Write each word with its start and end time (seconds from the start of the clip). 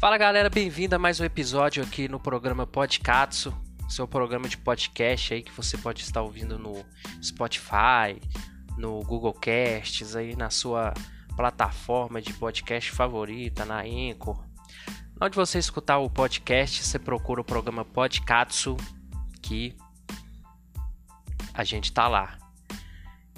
Fala 0.00 0.16
galera, 0.16 0.48
bem-vindo 0.48 0.96
a 0.96 0.98
mais 0.98 1.20
um 1.20 1.24
episódio 1.26 1.82
aqui 1.82 2.08
no 2.08 2.18
programa 2.18 2.66
Podcatsu, 2.66 3.54
seu 3.86 4.08
programa 4.08 4.48
de 4.48 4.56
podcast 4.56 5.34
aí 5.34 5.42
que 5.42 5.52
você 5.52 5.76
pode 5.76 6.00
estar 6.00 6.22
ouvindo 6.22 6.58
no 6.58 6.82
Spotify, 7.22 8.18
no 8.78 9.02
Google 9.02 9.34
Casts, 9.34 10.16
aí 10.16 10.34
na 10.34 10.48
sua 10.48 10.94
plataforma 11.36 12.22
de 12.22 12.32
podcast 12.32 12.90
favorita, 12.90 13.66
na 13.66 13.82
Anchor. 13.82 14.42
Onde 15.20 15.36
você 15.36 15.58
escutar 15.58 15.98
o 15.98 16.08
podcast, 16.08 16.82
você 16.82 16.98
procura 16.98 17.42
o 17.42 17.44
programa 17.44 17.84
Podcatsu, 17.84 18.78
que 19.42 19.76
a 21.52 21.62
gente 21.62 21.92
tá 21.92 22.08
lá. 22.08 22.38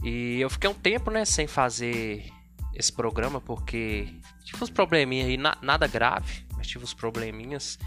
E 0.00 0.38
eu 0.40 0.48
fiquei 0.48 0.70
um 0.70 0.74
tempo, 0.74 1.10
né, 1.10 1.24
sem 1.24 1.48
fazer 1.48 2.32
esse 2.72 2.92
programa 2.92 3.40
porque 3.40 4.08
tive 4.44 4.62
uns 4.62 4.70
probleminhas 4.70 5.28
aí, 5.28 5.36
na, 5.36 5.56
nada 5.60 5.86
grave, 5.86 6.46
tive 6.66 6.84
uns 6.84 6.94
probleminhas. 6.94 7.78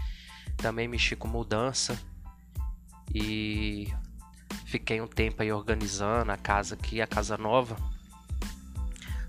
Também 0.56 0.88
mexi 0.88 1.14
com 1.14 1.28
mudança 1.28 1.98
e 3.14 3.88
fiquei 4.66 5.00
um 5.00 5.06
tempo 5.06 5.42
aí 5.42 5.52
organizando 5.52 6.32
a 6.32 6.36
casa 6.36 6.74
aqui, 6.74 7.00
a 7.00 7.06
casa 7.06 7.36
nova, 7.36 7.76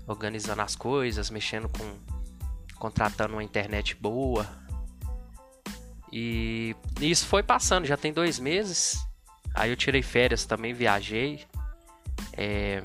organizando 0.06 0.62
as 0.62 0.74
coisas, 0.74 1.30
mexendo 1.30 1.68
com 1.68 1.98
contratando 2.76 3.34
uma 3.34 3.42
internet 3.42 3.94
boa. 3.96 4.46
E 6.12 6.74
isso 7.00 7.26
foi 7.26 7.42
passando, 7.42 7.86
já 7.86 7.96
tem 7.96 8.12
dois 8.12 8.38
meses. 8.38 8.96
Aí 9.54 9.70
eu 9.70 9.76
tirei 9.76 10.02
férias 10.02 10.46
também, 10.46 10.72
viajei. 10.72 11.44
É, 12.32 12.82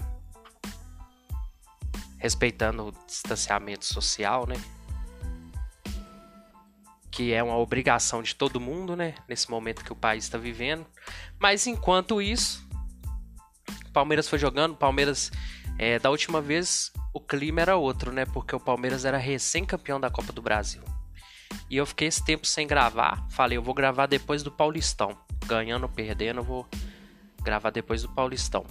respeitando 2.17 2.87
o 2.87 2.91
distanciamento 3.05 3.85
social, 3.85 4.47
né? 4.47 4.55
Que 7.13 7.31
é 7.31 7.43
uma 7.43 7.57
obrigação 7.57 8.23
de 8.23 8.33
todo 8.33 8.59
mundo, 8.59 8.95
né? 8.95 9.13
Nesse 9.29 9.49
momento 9.49 9.83
que 9.83 9.93
o 9.93 9.95
país 9.95 10.23
está 10.23 10.37
vivendo. 10.37 10.85
Mas 11.39 11.67
enquanto 11.67 12.19
isso, 12.19 12.67
o 13.85 13.91
Palmeiras 13.91 14.27
foi 14.27 14.39
jogando. 14.39 14.75
Palmeiras, 14.75 15.31
é, 15.77 15.99
da 15.99 16.09
última 16.09 16.41
vez, 16.41 16.91
o 17.13 17.19
clima 17.19 17.61
era 17.61 17.77
outro, 17.77 18.11
né? 18.11 18.25
Porque 18.25 18.55
o 18.55 18.59
Palmeiras 18.59 19.05
era 19.05 19.17
recém-campeão 19.17 19.99
da 19.99 20.09
Copa 20.09 20.33
do 20.33 20.41
Brasil. 20.41 20.81
E 21.69 21.77
eu 21.77 21.85
fiquei 21.85 22.07
esse 22.07 22.25
tempo 22.25 22.47
sem 22.47 22.65
gravar. 22.65 23.27
Falei, 23.29 23.59
eu 23.59 23.61
vou 23.61 23.75
gravar 23.75 24.07
depois 24.07 24.41
do 24.41 24.51
Paulistão. 24.51 25.15
Ganhando 25.45 25.87
perdendo, 25.87 26.39
eu 26.39 26.43
vou 26.43 26.67
gravar 27.43 27.69
depois 27.69 28.01
do 28.01 28.09
Paulistão. 28.09 28.65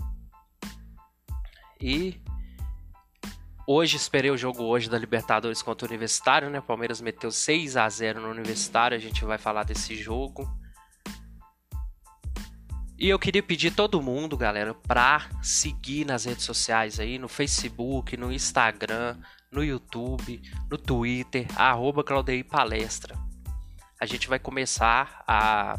E 1.81 2.21
Hoje, 3.67 3.97
esperei 3.97 4.31
o 4.31 4.37
jogo 4.37 4.65
hoje 4.65 4.91
da 4.91 4.99
Libertadores 4.99 5.63
contra 5.63 5.87
o 5.87 5.89
Universitário, 5.89 6.51
né? 6.51 6.59
O 6.59 6.63
Palmeiras 6.63 7.01
meteu 7.01 7.31
6 7.31 7.77
a 7.77 7.89
0 7.89 8.21
no 8.21 8.29
Universitário, 8.29 8.97
a 8.97 9.01
gente 9.01 9.25
vai 9.25 9.39
falar 9.39 9.63
desse 9.63 9.95
jogo. 9.95 10.51
E 12.99 13.09
eu 13.09 13.19
queria 13.19 13.43
pedir 13.43 13.73
todo 13.73 14.03
mundo, 14.03 14.37
galera, 14.37 14.75
pra 14.75 15.29
seguir 15.41 16.05
nas 16.05 16.25
redes 16.25 16.45
sociais 16.45 16.99
aí, 16.99 17.19
no 17.19 17.29
Facebook, 17.29 18.17
no 18.17 18.33
Instagram, 18.33 19.17
no 19.51 19.63
YouTube, 19.63 20.43
no 20.69 20.77
Twitter, 20.77 21.47
arroba 21.57 22.05
Palestra. 22.49 23.17
A 24.01 24.07
gente 24.07 24.29
vai 24.29 24.41
começar 24.41 25.23
a 25.27 25.77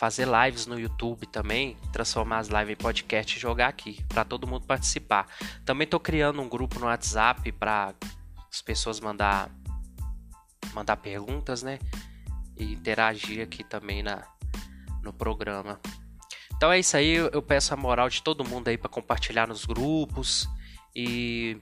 fazer 0.00 0.26
lives 0.26 0.64
no 0.64 0.80
YouTube 0.80 1.26
também, 1.26 1.76
transformar 1.92 2.38
as 2.38 2.48
lives 2.48 2.70
em 2.70 2.76
podcast 2.76 3.36
e 3.36 3.38
jogar 3.38 3.68
aqui, 3.68 4.02
para 4.08 4.24
todo 4.24 4.46
mundo 4.46 4.64
participar. 4.64 5.26
Também 5.62 5.84
estou 5.84 6.00
criando 6.00 6.40
um 6.40 6.48
grupo 6.48 6.80
no 6.80 6.86
WhatsApp 6.86 7.52
para 7.52 7.92
as 8.50 8.62
pessoas 8.62 8.98
mandar 8.98 9.50
mandar 10.72 10.96
perguntas, 10.96 11.62
né? 11.62 11.78
E 12.56 12.72
interagir 12.72 13.42
aqui 13.42 13.62
também 13.62 14.02
na 14.02 14.26
no 15.02 15.12
programa. 15.12 15.78
Então 16.56 16.72
é 16.72 16.78
isso 16.78 16.96
aí, 16.96 17.16
eu 17.16 17.42
peço 17.42 17.74
a 17.74 17.76
moral 17.76 18.08
de 18.08 18.22
todo 18.22 18.42
mundo 18.42 18.68
aí 18.68 18.78
para 18.78 18.88
compartilhar 18.88 19.46
nos 19.46 19.66
grupos 19.66 20.48
e 20.96 21.58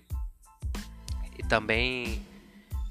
e 1.37 1.43
também 1.49 2.25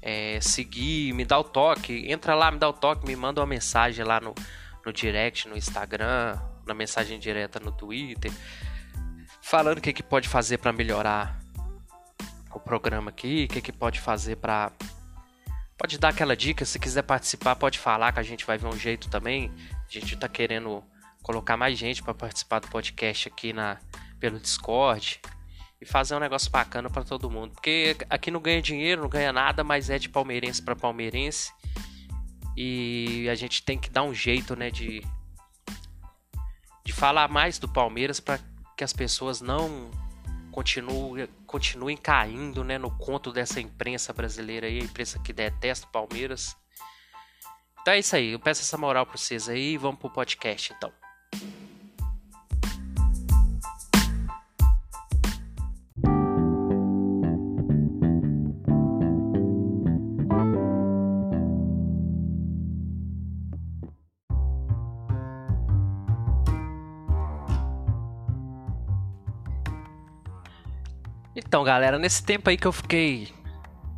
é, 0.02 0.38
seguir, 0.42 1.14
me 1.14 1.24
dá 1.24 1.38
o 1.38 1.44
toque, 1.44 2.12
entra 2.12 2.34
lá, 2.34 2.50
me 2.50 2.58
dá 2.58 2.68
o 2.68 2.72
toque, 2.74 3.06
me 3.06 3.16
manda 3.16 3.40
uma 3.40 3.46
mensagem 3.46 4.04
lá 4.04 4.20
no 4.20 4.34
no 4.88 4.92
direct 4.92 5.46
no 5.46 5.56
Instagram, 5.56 6.38
na 6.66 6.72
mensagem 6.72 7.18
direta 7.18 7.60
no 7.60 7.70
Twitter, 7.70 8.32
falando 9.42 9.78
o 9.78 9.80
que, 9.82 9.92
que 9.92 10.02
pode 10.02 10.28
fazer 10.28 10.58
para 10.58 10.72
melhorar 10.72 11.38
o 12.54 12.58
programa 12.58 13.10
aqui, 13.10 13.46
o 13.48 13.52
que, 13.52 13.60
que 13.60 13.72
pode 13.72 14.00
fazer 14.00 14.36
para 14.36 14.72
pode 15.76 15.96
dar 15.98 16.08
aquela 16.08 16.34
dica, 16.34 16.64
se 16.64 16.78
quiser 16.78 17.02
participar, 17.02 17.54
pode 17.54 17.78
falar 17.78 18.12
que 18.12 18.18
a 18.18 18.22
gente 18.22 18.44
vai 18.44 18.58
ver 18.58 18.66
um 18.66 18.76
jeito 18.76 19.08
também. 19.08 19.52
A 19.70 19.92
gente 19.92 20.14
está 20.14 20.26
querendo 20.26 20.82
colocar 21.22 21.56
mais 21.56 21.78
gente 21.78 22.02
para 22.02 22.14
participar 22.14 22.58
do 22.58 22.68
podcast 22.68 23.28
aqui 23.28 23.52
na 23.52 23.78
pelo 24.18 24.40
Discord 24.40 25.20
e 25.80 25.86
fazer 25.86 26.16
um 26.16 26.18
negócio 26.18 26.50
bacana 26.50 26.90
para 26.90 27.04
todo 27.04 27.30
mundo, 27.30 27.52
porque 27.52 27.96
aqui 28.10 28.30
não 28.30 28.40
ganha 28.40 28.60
dinheiro, 28.60 29.02
não 29.02 29.08
ganha 29.08 29.32
nada, 29.32 29.62
mas 29.62 29.88
é 29.88 29.98
de 29.98 30.08
palmeirense 30.08 30.60
para 30.60 30.74
palmeirense. 30.74 31.52
E 32.60 33.28
a 33.28 33.36
gente 33.36 33.62
tem 33.62 33.78
que 33.78 33.88
dar 33.88 34.02
um 34.02 34.12
jeito, 34.12 34.56
né, 34.56 34.68
de 34.68 35.00
de 36.84 36.92
falar 36.92 37.28
mais 37.28 37.56
do 37.56 37.68
Palmeiras 37.68 38.18
para 38.18 38.40
que 38.76 38.82
as 38.82 38.92
pessoas 38.92 39.40
não 39.40 39.92
continuem, 40.50 41.28
continuem 41.46 41.96
caindo, 41.96 42.64
né, 42.64 42.76
no 42.76 42.90
conto 42.90 43.30
dessa 43.30 43.60
imprensa 43.60 44.12
brasileira 44.12 44.66
aí, 44.66 44.80
a 44.80 44.84
imprensa 44.84 45.20
que 45.20 45.32
detesta 45.32 45.86
o 45.86 45.90
Palmeiras. 45.90 46.56
Então 47.80 47.94
é 47.94 48.00
isso 48.00 48.16
aí, 48.16 48.32
eu 48.32 48.40
peço 48.40 48.62
essa 48.62 48.76
moral 48.76 49.06
para 49.06 49.16
vocês 49.16 49.48
aí 49.48 49.76
vamos 49.76 50.00
pro 50.00 50.10
podcast 50.10 50.72
então. 50.72 50.92
Então, 71.48 71.64
galera, 71.64 71.98
nesse 71.98 72.22
tempo 72.22 72.50
aí 72.50 72.58
que 72.58 72.66
eu 72.66 72.72
fiquei 72.72 73.32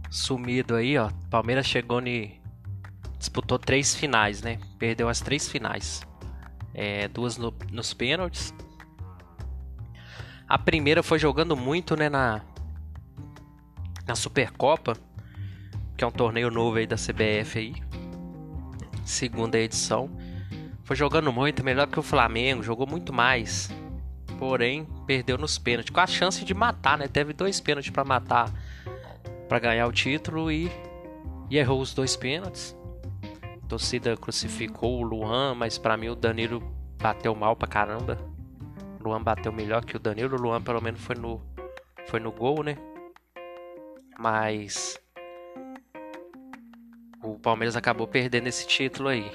sumido 0.08 0.76
aí, 0.76 0.96
ó, 0.96 1.10
Palmeiras 1.28 1.66
chegou 1.66 2.00
e 2.06 2.40
disputou 3.18 3.58
três 3.58 3.92
finais, 3.92 4.40
né? 4.40 4.60
Perdeu 4.78 5.08
as 5.08 5.20
três 5.20 5.48
finais. 5.48 6.00
É, 6.72 7.08
duas 7.08 7.36
no, 7.36 7.52
nos 7.72 7.92
pênaltis. 7.92 8.54
A 10.48 10.56
primeira 10.56 11.02
foi 11.02 11.18
jogando 11.18 11.56
muito, 11.56 11.96
né, 11.96 12.08
na 12.08 12.40
na 14.06 14.14
Supercopa, 14.14 14.96
que 15.96 16.04
é 16.04 16.06
um 16.06 16.12
torneio 16.12 16.52
novo 16.52 16.76
aí 16.76 16.86
da 16.86 16.94
CBF 16.94 17.58
aí. 17.58 17.74
Segunda 19.04 19.58
edição. 19.58 20.08
Foi 20.84 20.94
jogando 20.94 21.32
muito, 21.32 21.64
melhor 21.64 21.88
que 21.88 21.98
o 21.98 22.02
Flamengo, 22.02 22.62
jogou 22.62 22.86
muito 22.86 23.12
mais 23.12 23.68
porém 24.40 24.86
perdeu 25.06 25.36
nos 25.36 25.58
pênaltis, 25.58 25.92
com 25.92 26.00
a 26.00 26.06
chance 26.06 26.42
de 26.42 26.54
matar, 26.54 26.96
né? 26.96 27.06
Teve 27.06 27.34
dois 27.34 27.60
pênaltis 27.60 27.90
para 27.90 28.04
matar, 28.04 28.50
para 29.46 29.58
ganhar 29.58 29.86
o 29.86 29.92
título 29.92 30.50
e, 30.50 30.72
e, 31.50 31.58
errou 31.58 31.78
os 31.78 31.92
dois 31.92 32.16
pênaltis. 32.16 32.74
A 33.62 33.66
torcida 33.68 34.16
crucificou 34.16 34.98
o 34.98 35.02
Luan, 35.02 35.54
mas 35.54 35.76
para 35.76 35.94
mim 35.94 36.08
o 36.08 36.14
Danilo 36.16 36.62
bateu 36.98 37.34
mal 37.34 37.54
pra 37.54 37.68
caramba. 37.68 38.16
O 38.98 39.04
Luan 39.04 39.22
bateu 39.22 39.52
melhor 39.52 39.84
que 39.84 39.94
o 39.94 40.00
Danilo, 40.00 40.38
o 40.38 40.40
Luan 40.40 40.62
pelo 40.62 40.80
menos 40.80 41.02
foi 41.02 41.16
no 41.16 41.42
foi 42.06 42.18
no 42.18 42.32
gol, 42.32 42.62
né? 42.64 42.78
Mas 44.18 44.98
o 47.22 47.38
Palmeiras 47.38 47.76
acabou 47.76 48.08
perdendo 48.08 48.46
esse 48.46 48.66
título 48.66 49.10
aí. 49.10 49.30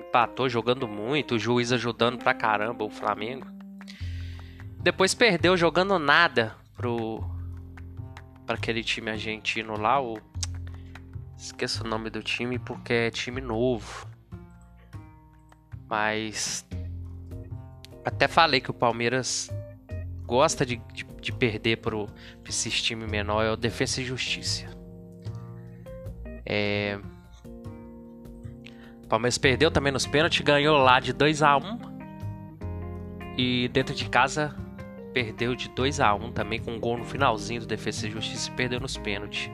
Empatou 0.00 0.48
jogando 0.48 0.88
muito, 0.88 1.36
o 1.36 1.38
juiz 1.38 1.70
ajudando 1.70 2.18
pra 2.18 2.34
caramba 2.34 2.84
o 2.84 2.90
Flamengo. 2.90 3.59
Depois 4.82 5.14
perdeu 5.14 5.56
jogando 5.56 5.98
nada 5.98 6.56
pro 6.74 7.22
para 8.46 8.56
aquele 8.56 8.82
time 8.82 9.10
argentino 9.10 9.78
lá, 9.78 10.02
o 10.02 10.18
esqueço 11.36 11.84
o 11.84 11.86
nome 11.86 12.10
do 12.10 12.22
time 12.22 12.58
porque 12.58 12.92
é 12.92 13.10
time 13.10 13.40
novo. 13.40 14.08
Mas 15.88 16.66
até 18.04 18.26
falei 18.26 18.60
que 18.60 18.70
o 18.70 18.74
Palmeiras 18.74 19.50
gosta 20.24 20.64
de, 20.64 20.76
de, 20.92 21.04
de 21.04 21.32
perder 21.32 21.76
pro 21.78 22.06
pra 22.06 22.48
esses 22.48 22.80
time 22.82 23.06
menor, 23.06 23.44
é 23.44 23.52
o 23.52 23.56
Defesa 23.56 24.00
e 24.00 24.04
Justiça. 24.04 24.66
É... 26.44 26.98
O 29.04 29.06
Palmeiras 29.06 29.38
perdeu 29.38 29.70
também 29.70 29.92
nos 29.92 30.06
pênaltis, 30.06 30.40
ganhou 30.40 30.78
lá 30.78 31.00
de 31.00 31.12
2 31.12 31.42
a 31.42 31.56
1 31.56 31.78
e 33.36 33.68
dentro 33.68 33.94
de 33.94 34.08
casa 34.08 34.59
perdeu 35.12 35.54
de 35.54 35.68
2 35.68 36.00
a 36.00 36.14
1 36.14 36.32
também 36.32 36.60
com 36.60 36.72
um 36.72 36.80
gol 36.80 36.98
no 36.98 37.04
finalzinho 37.04 37.60
do 37.60 37.66
Defesa 37.66 38.06
e 38.06 38.10
Justiça 38.10 38.50
e 38.50 38.54
perdeu 38.54 38.80
nos 38.80 38.96
pênaltis. 38.96 39.50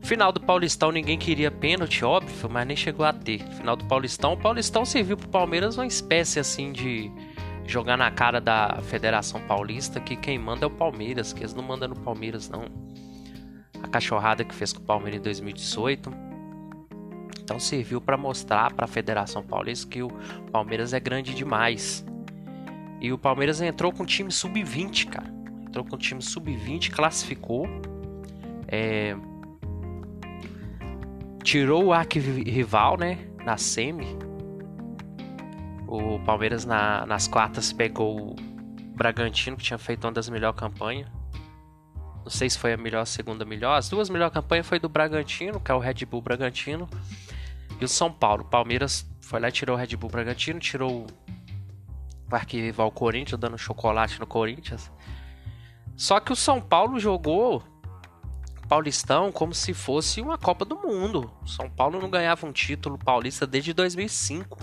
Final 0.00 0.32
do 0.32 0.40
Paulistão 0.40 0.90
ninguém 0.90 1.18
queria 1.18 1.50
pênalti, 1.50 2.04
óbvio, 2.04 2.48
mas 2.48 2.66
nem 2.66 2.76
chegou 2.76 3.04
a 3.04 3.12
ter. 3.12 3.40
Final 3.40 3.76
do 3.76 3.84
Paulistão, 3.84 4.32
o 4.32 4.36
Paulistão 4.36 4.84
serviu 4.84 5.16
pro 5.16 5.28
Palmeiras 5.28 5.76
uma 5.76 5.86
espécie 5.86 6.40
assim 6.40 6.72
de 6.72 7.10
jogar 7.66 7.98
na 7.98 8.10
cara 8.10 8.40
da 8.40 8.78
Federação 8.82 9.40
Paulista 9.42 10.00
que 10.00 10.16
quem 10.16 10.38
manda 10.38 10.64
é 10.64 10.66
o 10.66 10.70
Palmeiras, 10.70 11.32
que 11.32 11.40
eles 11.40 11.52
não 11.52 11.62
mandam 11.62 11.88
no 11.88 11.96
Palmeiras 11.96 12.48
não. 12.48 12.64
A 13.82 13.88
cachorrada 13.88 14.44
que 14.44 14.54
fez 14.54 14.72
com 14.72 14.80
o 14.80 14.84
Palmeiras 14.84 15.20
em 15.20 15.22
2018. 15.24 16.10
Então 17.42 17.58
serviu 17.60 18.00
para 18.00 18.16
mostrar 18.16 18.72
para 18.72 18.84
a 18.84 18.88
Federação 18.88 19.42
Paulista 19.42 19.88
que 19.88 20.02
o 20.02 20.08
Palmeiras 20.50 20.92
é 20.94 21.00
grande 21.00 21.34
demais. 21.34 22.04
E 23.00 23.12
o 23.12 23.18
Palmeiras 23.18 23.60
entrou 23.60 23.92
com 23.92 24.04
time 24.04 24.30
sub-20, 24.30 25.08
cara. 25.08 25.32
Entrou 25.66 25.84
com 25.84 25.96
time 25.96 26.22
sub-20, 26.22 26.90
classificou. 26.90 27.66
É... 28.66 29.16
Tirou 31.42 31.86
o 31.86 31.92
arqui-rival, 31.92 32.98
né? 32.98 33.18
Na 33.44 33.56
semi. 33.56 34.18
O 35.86 36.18
Palmeiras 36.20 36.64
na, 36.64 37.06
nas 37.06 37.28
quartas 37.28 37.72
pegou 37.72 38.32
o 38.32 38.36
Bragantino, 38.94 39.56
que 39.56 39.62
tinha 39.62 39.78
feito 39.78 40.04
uma 40.04 40.12
das 40.12 40.28
melhores 40.28 40.58
campanhas. 40.58 41.08
Não 42.22 42.30
sei 42.30 42.50
se 42.50 42.58
foi 42.58 42.74
a 42.74 42.76
melhor, 42.76 43.02
a 43.02 43.06
segunda 43.06 43.44
melhor. 43.44 43.78
As 43.78 43.88
duas 43.88 44.10
melhores 44.10 44.34
campanhas 44.34 44.66
foi 44.66 44.78
do 44.78 44.88
Bragantino, 44.88 45.60
que 45.60 45.70
é 45.70 45.74
o 45.74 45.78
Red 45.78 46.04
Bull 46.04 46.20
Bragantino. 46.20 46.86
E 47.80 47.84
o 47.84 47.88
São 47.88 48.12
Paulo. 48.12 48.42
O 48.42 48.46
Palmeiras 48.46 49.08
foi 49.20 49.40
lá 49.40 49.48
e 49.48 49.52
tirou 49.52 49.76
o 49.76 49.78
Red 49.78 49.96
Bull 49.96 50.10
Bragantino, 50.10 50.58
tirou 50.58 51.06
o 52.30 52.34
arquivar 52.34 52.86
o 52.86 52.92
Corinthians, 52.92 53.40
dando 53.40 53.58
chocolate 53.58 54.20
no 54.20 54.26
Corinthians. 54.26 54.90
Só 55.96 56.20
que 56.20 56.32
o 56.32 56.36
São 56.36 56.60
Paulo 56.60 56.98
jogou 57.00 57.62
Paulistão 58.68 59.32
como 59.32 59.54
se 59.54 59.72
fosse 59.72 60.20
uma 60.20 60.36
Copa 60.36 60.64
do 60.64 60.76
Mundo. 60.76 61.32
O 61.42 61.48
São 61.48 61.70
Paulo 61.70 62.00
não 62.00 62.10
ganhava 62.10 62.46
um 62.46 62.52
título 62.52 62.98
paulista 62.98 63.46
desde 63.46 63.72
2005. 63.72 64.58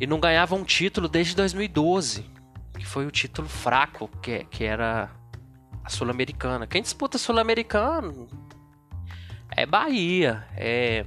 E 0.00 0.06
não 0.06 0.18
ganhava 0.20 0.54
um 0.56 0.64
título 0.64 1.08
desde 1.08 1.34
2012, 1.36 2.28
que 2.78 2.84
foi 2.84 3.06
o 3.06 3.10
título 3.10 3.48
fraco, 3.48 4.08
que, 4.20 4.44
que 4.44 4.64
era 4.64 5.10
a 5.82 5.88
Sul-Americana. 5.88 6.66
Quem 6.66 6.82
disputa 6.82 7.16
Sul-Americana 7.16 8.12
é 9.56 9.64
Bahia, 9.64 10.46
é 10.54 11.06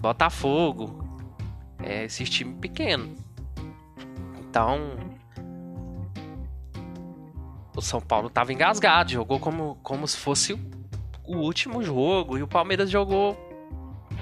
Botafogo, 0.00 1.07
é 1.82 2.04
esses 2.04 2.28
times 2.28 2.58
pequenos. 2.60 3.18
Então, 4.40 4.96
o 7.76 7.80
São 7.80 8.00
Paulo 8.00 8.26
estava 8.26 8.52
engasgado, 8.52 9.12
jogou 9.12 9.38
como, 9.38 9.78
como 9.82 10.06
se 10.06 10.16
fosse 10.16 10.54
o, 11.24 11.36
último 11.36 11.82
jogo. 11.82 12.36
E 12.36 12.42
o 12.42 12.48
Palmeiras 12.48 12.90
jogou 12.90 13.36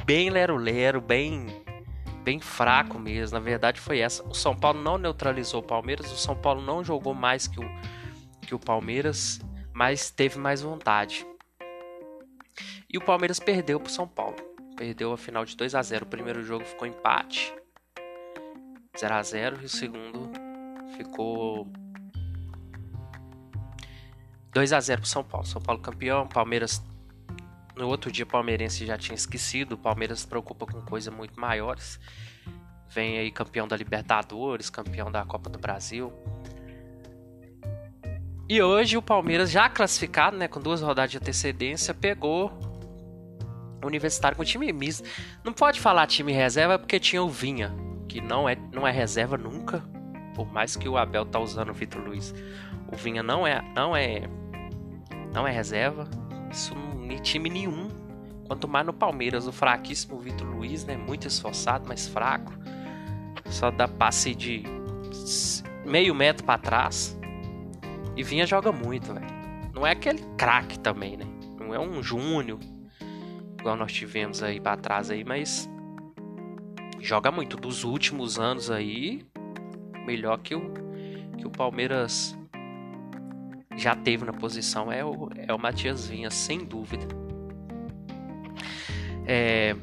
bem 0.05 0.29
lero-lero, 0.29 1.01
bem, 1.01 1.47
bem 2.23 2.41
fraco 2.41 2.99
mesmo. 2.99 3.39
Na 3.39 3.43
verdade, 3.43 3.81
foi 3.81 4.01
essa. 4.01 4.23
O 4.29 4.35
São 4.35 4.55
Paulo 4.55 4.83
não 4.83 4.99
neutralizou 4.99 5.61
o 5.61 5.67
Palmeiras, 5.67 6.13
o 6.13 6.17
São 6.17 6.37
Paulo 6.37 6.61
não 6.61 6.85
jogou 6.85 7.15
mais 7.15 7.47
que 7.47 7.61
o, 7.61 7.69
que 8.43 8.55
o 8.55 8.59
Palmeiras, 8.59 9.41
mas 9.73 10.11
teve 10.11 10.39
mais 10.39 10.61
vontade. 10.61 11.27
E 12.93 12.99
o 12.99 13.01
Palmeiras 13.01 13.41
perdeu 13.41 13.81
para 13.81 13.89
o 13.89 13.93
São 13.93 14.07
Paulo. 14.07 14.37
Perdeu 14.77 15.13
a 15.13 15.17
final 15.17 15.45
de 15.45 15.57
2 15.57 15.75
a 15.75 15.83
0 15.83 16.05
O 16.05 16.09
primeiro 16.09 16.43
jogo 16.43 16.65
ficou 16.65 16.87
empate. 16.87 17.55
0 18.99 19.15
a 19.15 19.23
0 19.23 19.63
e 19.63 19.65
o 19.65 19.69
segundo 19.69 20.31
ficou 20.97 21.67
2 24.53 24.73
a 24.73 24.81
0 24.81 25.01
pro 25.01 25.11
São 25.11 25.25
Paulo. 25.25 25.47
São 25.47 25.61
Paulo 25.61 25.81
campeão, 25.81 26.27
Palmeiras 26.27 26.83
no 27.77 27.89
outro 27.89 28.11
dia 28.11 28.25
palmeirense 28.25 28.87
já 28.87 28.97
tinha 28.97 29.15
esquecido, 29.15 29.73
o 29.73 29.79
Palmeiras 29.79 30.21
se 30.21 30.27
preocupa 30.27 30.65
com 30.65 30.81
coisas 30.81 31.13
muito 31.13 31.39
maiores. 31.39 32.01
Vem 32.89 33.19
aí 33.19 33.31
campeão 33.31 33.69
da 33.69 33.77
Libertadores, 33.77 34.71
campeão 34.71 35.13
da 35.13 35.25
Copa 35.25 35.51
do 35.51 35.59
Brasil. 35.59 36.11
E 38.49 38.63
hoje 38.63 38.97
o 38.97 39.03
Palmeiras 39.03 39.51
já 39.51 39.69
classificado, 39.69 40.37
né, 40.37 40.49
com 40.49 40.61
duas 40.61 40.81
rodadas 40.81 41.11
de 41.11 41.19
antecedência, 41.19 41.93
pegou 41.93 42.51
Universitário 43.85 44.37
com 44.37 44.45
time 44.45 44.73
misto. 44.73 45.09
Não 45.45 45.53
pode 45.53 45.81
falar 45.81 46.07
time 46.07 46.33
reserva 46.33 46.79
porque 46.79 46.99
tinha 46.99 47.23
o 47.23 47.29
Vinha, 47.29 47.75
que 48.09 48.21
não 48.21 48.49
é, 48.49 48.57
não 48.73 48.87
é 48.87 48.91
reserva 48.91 49.37
nunca, 49.37 49.85
por 50.35 50.51
mais 50.53 50.77
que 50.77 50.89
o 50.89 50.97
Abel 50.97 51.25
tá 51.25 51.39
usando 51.39 51.71
o 51.71 51.75
Vitor 51.75 52.03
Luiz. 52.03 52.35
O 52.93 52.97
Vinha 52.97 53.23
não 53.23 53.47
é, 53.47 53.63
não 53.75 53.97
é 53.97 54.29
não 55.33 55.47
é 55.47 55.51
reserva. 55.51 56.09
Isso 56.51 56.75
em 57.03 57.17
time 57.17 57.51
nenhum. 57.51 57.89
Quanto 58.47 58.67
mais 58.69 58.87
no 58.87 58.93
Palmeiras, 58.93 59.47
o 59.47 59.53
fraquíssimo 59.53 60.19
Vitor 60.19 60.47
Luiz, 60.47 60.85
né? 60.85 60.97
Muito 60.97 61.27
esforçado, 61.27 61.87
mas 61.87 62.07
fraco. 62.07 62.53
Só 63.47 63.71
dá 63.71 63.87
passe 63.87 64.35
de 64.35 64.63
meio 65.85 66.15
metro 66.15 66.45
para 66.45 66.59
trás. 66.59 67.19
E 68.17 68.23
Vinha 68.23 68.47
joga 68.47 68.73
muito, 68.73 69.13
velho. 69.13 69.27
Não 69.75 69.87
é 69.87 69.91
aquele 69.91 70.23
craque 70.39 70.79
também, 70.79 71.17
né? 71.17 71.27
Não 71.59 71.75
é 71.75 71.79
um 71.79 72.03
Júnior, 72.03 72.59
igual 73.67 73.77
nós 73.77 73.93
tivemos 73.93 74.45
aí 74.45 74.61
para 74.61 74.77
trás 74.77 75.11
aí, 75.11 75.25
mas 75.25 75.69
joga 77.01 77.33
muito. 77.33 77.57
Dos 77.57 77.83
últimos 77.83 78.39
anos 78.39 78.71
aí, 78.71 79.27
melhor 80.07 80.39
que 80.39 80.55
o, 80.55 80.73
que 81.37 81.45
o 81.45 81.51
Palmeiras 81.51 82.39
já 83.77 83.97
teve 83.97 84.25
na 84.25 84.33
posição 84.33 84.93
é 84.93 85.05
o, 85.05 85.29
é 85.37 85.53
o 85.53 85.59
Matias 85.59 86.07
Vinha, 86.07 86.31
sem 86.31 86.65
dúvida. 86.65 87.09
É, 89.27 89.75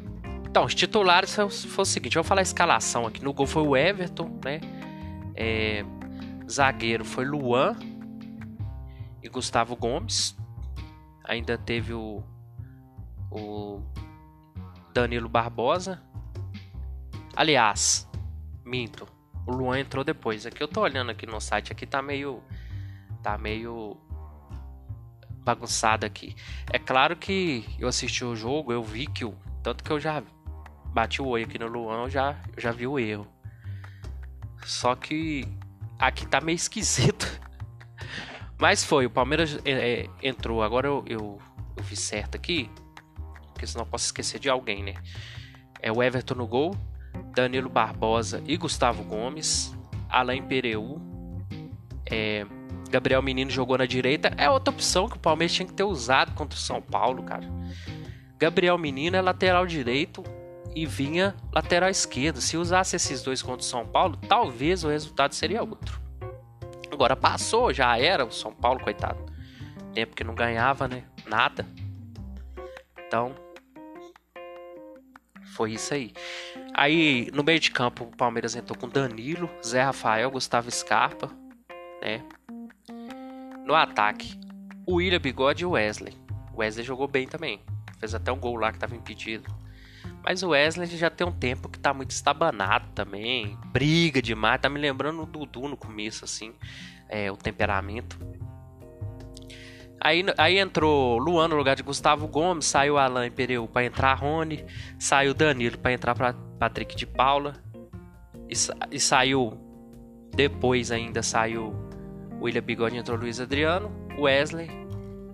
então, 0.47 0.63
os 0.63 0.73
titulares 0.73 1.35
foi 1.35 1.81
o 1.81 1.85
seguinte: 1.85 2.15
eu 2.15 2.23
vou 2.23 2.27
falar 2.27 2.39
a 2.39 2.43
escalação 2.43 3.05
aqui. 3.05 3.21
No 3.21 3.33
gol 3.33 3.45
foi 3.45 3.63
o 3.63 3.75
Everton, 3.75 4.39
né? 4.45 4.61
É, 5.35 5.83
zagueiro 6.49 7.03
foi 7.03 7.25
Luan 7.25 7.75
e 9.21 9.27
Gustavo 9.27 9.75
Gomes. 9.75 10.37
Ainda 11.25 11.57
teve 11.57 11.93
o, 11.93 12.23
o 13.33 13.81
Danilo 14.93 15.27
Barbosa. 15.27 16.01
Aliás, 17.35 18.07
minto. 18.63 19.07
O 19.45 19.51
Luan 19.51 19.79
entrou 19.79 20.03
depois. 20.03 20.45
Aqui 20.45 20.61
eu 20.61 20.67
tô 20.67 20.81
olhando 20.81 21.11
aqui 21.11 21.25
no 21.25 21.41
site, 21.41 21.71
aqui 21.71 21.85
tá 21.85 22.01
meio 22.01 22.41
tá 23.21 23.37
meio 23.37 23.97
bagunçado 25.43 26.05
aqui. 26.05 26.35
É 26.71 26.77
claro 26.77 27.15
que 27.15 27.65
eu 27.79 27.87
assisti 27.87 28.23
o 28.23 28.35
jogo, 28.35 28.71
eu 28.71 28.83
vi 28.83 29.07
que 29.07 29.25
o 29.25 29.33
tanto 29.61 29.83
que 29.83 29.91
eu 29.91 29.99
já 29.99 30.23
bati 30.93 31.21
o 31.21 31.27
olho 31.27 31.45
aqui 31.45 31.57
no 31.57 31.67
Luan, 31.67 32.03
eu 32.03 32.09
já, 32.09 32.37
eu 32.55 32.61
já 32.61 32.71
vi 32.71 32.85
o 32.85 32.99
erro. 32.99 33.27
Só 34.65 34.95
que 34.95 35.45
aqui 35.99 36.25
tá 36.27 36.39
meio 36.39 36.55
esquisito. 36.57 37.27
Mas 38.59 38.83
foi, 38.83 39.05
o 39.05 39.09
Palmeiras 39.09 39.59
é, 39.65 39.71
é, 39.71 40.09
entrou. 40.21 40.63
Agora 40.63 40.87
eu, 40.87 41.03
eu, 41.07 41.41
eu 41.75 41.83
vi 41.83 41.95
certo 41.95 42.35
aqui, 42.35 42.69
porque 43.63 43.67
senão 43.67 43.85
eu 43.85 43.89
posso 43.89 44.05
esquecer 44.05 44.39
de 44.39 44.49
alguém, 44.49 44.83
né? 44.83 44.95
É 45.81 45.91
o 45.91 46.03
Everton 46.03 46.35
no 46.35 46.45
gol, 46.45 46.75
Danilo 47.33 47.69
Barbosa 47.69 48.43
e 48.45 48.57
Gustavo 48.57 49.03
Gomes, 49.03 49.73
Alain 50.09 50.43
Pereu, 50.43 51.01
é, 52.05 52.45
Gabriel 52.89 53.21
Menino 53.21 53.49
jogou 53.49 53.77
na 53.77 53.85
direita. 53.85 54.33
É 54.37 54.49
outra 54.49 54.73
opção 54.73 55.07
que 55.07 55.15
o 55.15 55.19
Palmeiras 55.19 55.53
tinha 55.53 55.65
que 55.65 55.73
ter 55.73 55.83
usado 55.83 56.33
contra 56.33 56.57
o 56.57 56.61
São 56.61 56.81
Paulo, 56.81 57.23
cara. 57.23 57.49
Gabriel 58.37 58.77
Menino 58.77 59.15
é 59.15 59.21
lateral 59.21 59.65
direito 59.65 60.23
e 60.75 60.85
vinha 60.85 61.33
lateral 61.51 61.89
esquerdo. 61.89 62.41
Se 62.41 62.57
usasse 62.57 62.97
esses 62.97 63.23
dois 63.23 63.41
contra 63.41 63.61
o 63.61 63.63
São 63.63 63.85
Paulo, 63.85 64.17
talvez 64.27 64.83
o 64.83 64.89
resultado 64.89 65.33
seria 65.33 65.63
outro. 65.63 66.01
Agora 66.91 67.15
passou, 67.15 67.73
já 67.73 67.97
era 67.97 68.25
o 68.25 68.31
São 68.31 68.53
Paulo, 68.53 68.81
coitado. 68.81 69.19
Tempo 69.93 70.15
que 70.15 70.23
não 70.23 70.35
ganhava, 70.35 70.87
né? 70.87 71.03
Nada. 71.25 71.65
Então, 73.07 73.35
foi 75.55 75.73
isso 75.73 75.93
aí. 75.93 76.13
Aí, 76.73 77.29
no 77.33 77.43
meio 77.43 77.59
de 77.59 77.71
campo, 77.71 78.05
o 78.05 78.15
Palmeiras 78.15 78.55
entrou 78.55 78.77
com 78.77 78.89
Danilo, 78.89 79.49
Zé 79.65 79.83
Rafael, 79.83 80.31
Gustavo 80.31 80.69
Scarpa, 80.71 81.29
né? 82.01 82.23
No 83.65 83.75
ataque, 83.75 84.37
o 84.85 84.95
William 84.95 85.19
Bigode 85.19 85.63
e 85.63 85.65
o 85.65 85.71
Wesley. 85.71 86.13
O 86.53 86.59
Wesley 86.59 86.85
jogou 86.85 87.07
bem 87.07 87.27
também. 87.27 87.61
Fez 87.99 88.13
até 88.13 88.31
um 88.31 88.39
gol 88.39 88.55
lá 88.57 88.71
que 88.71 88.77
estava 88.77 88.95
impedido. 88.95 89.49
Mas 90.23 90.41
o 90.41 90.49
Wesley 90.49 90.87
já 90.87 91.09
tem 91.09 91.25
um 91.27 91.31
tempo 91.31 91.69
que 91.69 91.79
tá 91.79 91.93
muito 91.93 92.11
estabanado 92.11 92.87
também. 92.93 93.57
Briga 93.67 94.21
demais. 94.21 94.59
Tá 94.61 94.69
me 94.69 94.79
lembrando 94.79 95.21
o 95.21 95.25
Dudu 95.25 95.67
no 95.67 95.77
começo, 95.77 96.25
assim. 96.25 96.53
É, 97.09 97.31
o 97.31 97.37
temperamento. 97.37 98.17
Aí, 99.99 100.23
aí 100.37 100.57
entrou 100.57 101.17
Luan 101.17 101.47
no 101.47 101.55
lugar 101.55 101.75
de 101.75 101.83
Gustavo 101.83 102.27
Gomes. 102.27 102.65
Saiu 102.65 102.97
Alain 102.97 103.31
Pereu 103.31 103.67
para 103.67 103.85
entrar 103.85 104.13
Rony. 104.15 104.65
Saiu 104.99 105.33
Danilo 105.33 105.77
para 105.77 105.93
entrar 105.93 106.15
para 106.15 106.33
Patrick 106.59 106.95
de 106.95 107.05
Paula. 107.05 107.55
E, 108.49 108.53
e 108.91 108.99
saiu. 108.99 109.57
Depois 110.35 110.91
ainda 110.91 111.21
saiu 111.21 111.73
William 112.43 112.61
Bigode 112.61 112.97
entrou 112.97 113.17
Luiz 113.17 113.39
Adriano, 113.39 113.89
Wesley 114.17 114.69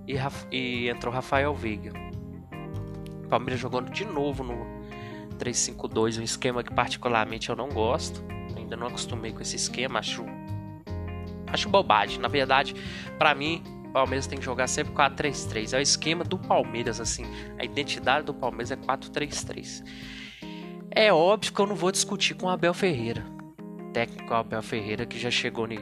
e, 0.08 0.16
e 0.56 0.90
entrou 0.90 1.12
Rafael 1.12 1.54
Veiga. 1.56 1.92
O 3.26 3.28
Palmeiras 3.28 3.60
jogando 3.60 3.90
de 3.90 4.06
novo 4.06 4.44
no 4.44 4.80
3-5-2, 5.40 6.20
um 6.20 6.24
esquema 6.24 6.64
que 6.64 6.72
particularmente 6.72 7.50
eu 7.50 7.56
não 7.56 7.70
gosto. 7.70 8.24
Ainda 8.56 8.78
não 8.78 8.88
acostumei 8.88 9.32
com 9.32 9.42
esse 9.42 9.56
esquema, 9.56 10.00
acho 10.00 10.24
acho 11.48 11.68
bobagem. 11.68 12.20
Na 12.20 12.28
verdade, 12.28 12.76
para 13.18 13.34
mim, 13.34 13.64
o 13.90 13.92
Palmeiras 13.92 14.28
tem 14.28 14.38
que 14.38 14.46
jogar 14.46 14.68
sempre 14.68 14.94
4-3-3. 14.94 15.74
É 15.74 15.80
o 15.80 15.82
esquema 15.82 16.24
do 16.24 16.38
Palmeiras 16.38 17.02
assim. 17.02 17.26
A 17.58 17.66
identidade 17.66 18.28
do 18.28 18.34
Palmeiras 18.34 18.70
é 18.70 18.76
4-3-3. 18.76 19.84
É 20.92 21.12
óbvio 21.12 21.52
que 21.52 21.60
eu 21.60 21.66
não 21.66 21.76
vou 21.76 21.92
discutir 21.92 22.36
com 22.36 22.46
o 22.46 22.50
Abel 22.50 22.74
Ferreira. 22.74 23.26
O 23.58 23.92
técnico 23.92 24.32
Abel 24.34 24.62
Ferreira 24.62 25.08
que 25.08 25.18
já 25.18 25.32
chegou 25.32 25.68
em 25.68 25.80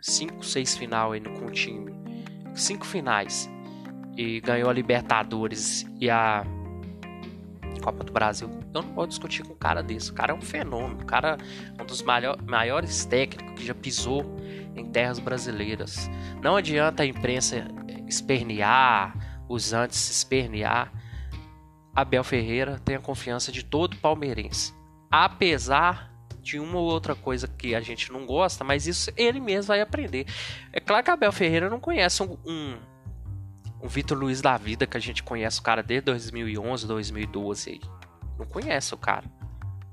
5, 0.00 0.42
6 0.42 0.78
final 0.78 1.12
aí 1.12 1.20
com 1.20 1.46
o 1.46 1.50
time. 1.50 1.92
5 2.54 2.86
finais. 2.86 3.50
E 4.16 4.40
ganhou 4.40 4.70
a 4.70 4.72
Libertadores 4.72 5.84
e 6.00 6.08
a 6.08 6.44
Copa 7.80 8.04
do 8.04 8.12
Brasil. 8.12 8.50
Eu 8.74 8.82
não 8.82 8.94
vou 8.94 9.06
discutir 9.06 9.42
com 9.42 9.54
um 9.54 9.56
cara 9.56 9.82
desse. 9.82 10.10
O 10.10 10.14
cara 10.14 10.32
é 10.32 10.36
um 10.36 10.40
fenômeno. 10.40 11.02
O 11.02 11.06
cara 11.06 11.38
é 11.78 11.82
um 11.82 11.86
dos 11.86 12.02
maiores 12.02 13.04
técnicos 13.04 13.54
que 13.54 13.66
já 13.66 13.74
pisou 13.74 14.24
em 14.76 14.86
terras 14.86 15.18
brasileiras. 15.18 16.10
Não 16.42 16.56
adianta 16.56 17.02
a 17.02 17.06
imprensa 17.06 17.66
espernear, 18.06 19.42
os 19.48 19.72
antes 19.72 20.10
espernear. 20.10 20.92
Abel 21.94 22.22
Ferreira 22.22 22.78
tem 22.84 22.96
a 22.96 23.00
confiança 23.00 23.50
de 23.50 23.64
todo 23.64 23.96
palmeirense. 23.96 24.72
Apesar 25.10 26.10
de 26.40 26.58
uma 26.58 26.78
ou 26.78 26.84
outra 26.84 27.14
coisa 27.14 27.46
que 27.46 27.74
a 27.74 27.80
gente 27.80 28.10
não 28.12 28.24
gosta, 28.26 28.64
mas 28.64 28.86
isso 28.86 29.12
ele 29.16 29.40
mesmo 29.40 29.68
vai 29.68 29.80
aprender. 29.80 30.26
É 30.72 30.80
claro 30.80 31.04
que 31.04 31.10
Abel 31.10 31.32
Ferreira 31.32 31.68
não 31.68 31.80
conhece 31.80 32.22
um, 32.22 32.36
um, 32.46 32.78
um 33.82 33.88
Vitor 33.88 34.18
Luiz 34.18 34.40
da 34.40 34.56
vida 34.56 34.86
que 34.86 34.96
a 34.96 35.00
gente 35.00 35.22
conhece 35.22 35.60
o 35.60 35.62
cara 35.62 35.82
desde 35.82 36.06
2011, 36.06 36.86
2012 36.86 37.70
aí. 37.70 37.80
Não 38.38 38.46
conhece 38.46 38.94
o 38.94 38.98
cara. 38.98 39.24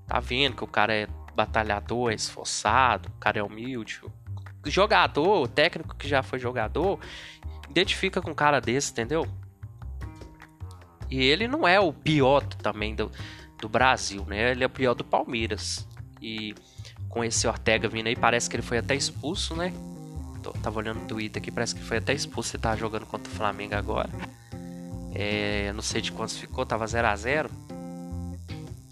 Tá 0.06 0.20
vendo 0.20 0.56
que 0.56 0.64
o 0.64 0.68
cara 0.68 0.94
é 0.94 1.08
batalhador, 1.36 2.12
é 2.12 2.16
esforçado, 2.16 3.10
o 3.10 3.20
cara 3.20 3.40
é 3.40 3.44
humilde. 3.44 4.02
Jogador, 4.66 5.44
o 5.44 5.48
técnico 5.48 5.96
que 5.96 6.08
já 6.08 6.22
foi 6.24 6.40
jogador, 6.40 7.00
identifica 7.70 8.22
com 8.22 8.32
um 8.32 8.36
cara 8.36 8.60
desse, 8.60 8.92
entendeu? 8.92 9.28
E 11.10 11.24
ele 11.24 11.48
não 11.48 11.68
é 11.68 11.80
o 11.80 11.94
pior 11.94 12.44
também 12.44 12.96
do, 12.96 13.12
do 13.60 13.70
Brasil, 13.70 14.26
né? 14.26 14.52
Ele 14.52 14.64
é 14.64 14.68
o 14.68 14.70
pior 14.70 14.94
do 14.94 15.04
Palmeiras. 15.04 15.88
E 16.22 16.54
com 17.08 17.24
esse 17.24 17.48
Ortega 17.48 17.88
vindo 17.88 18.08
aí, 18.08 18.16
parece 18.16 18.50
que 18.50 18.56
ele 18.56 18.64
foi 18.64 18.78
até 18.78 18.96
expulso, 18.96 19.56
né? 19.56 19.72
Tô, 20.42 20.52
tava 20.52 20.80
olhando 20.80 21.02
no 21.02 21.08
Twitter 21.08 21.42
aqui, 21.42 21.52
parece 21.52 21.76
que 21.76 21.84
foi 21.84 21.98
até 21.98 22.14
expulso. 22.14 22.56
Ele 22.56 22.64
tava 22.64 22.78
jogando 22.78 23.06
contra 23.06 23.32
o 23.32 23.36
Flamengo 23.36 23.76
agora. 23.76 24.10
É, 25.14 25.72
não 25.74 25.82
sei 25.82 26.02
de 26.02 26.12
quantos 26.12 26.38
ficou, 26.38 26.66
tava 26.66 26.86
0 26.86 27.08
a 27.08 27.16
0 27.16 27.50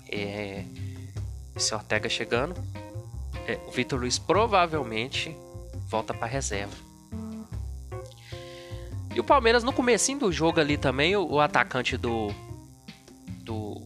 é, 0.10 0.66
Esse 1.56 1.74
Ortega 1.74 2.10
chegando. 2.10 2.56
É, 3.48 3.60
o 3.68 3.72
Vitor 3.72 4.00
Luiz 4.00 4.18
provavelmente 4.18 5.36
volta 5.88 6.14
para 6.14 6.28
reserva. 6.28 6.75
E 9.14 9.20
o 9.20 9.24
Palmeiras 9.24 9.64
no 9.64 9.72
comecinho 9.72 10.20
do 10.20 10.32
jogo 10.32 10.60
ali 10.60 10.78
também, 10.78 11.16
o, 11.16 11.25
o 11.25 11.40
atacante 11.40 11.96
do, 11.96 12.28
do 13.44 13.82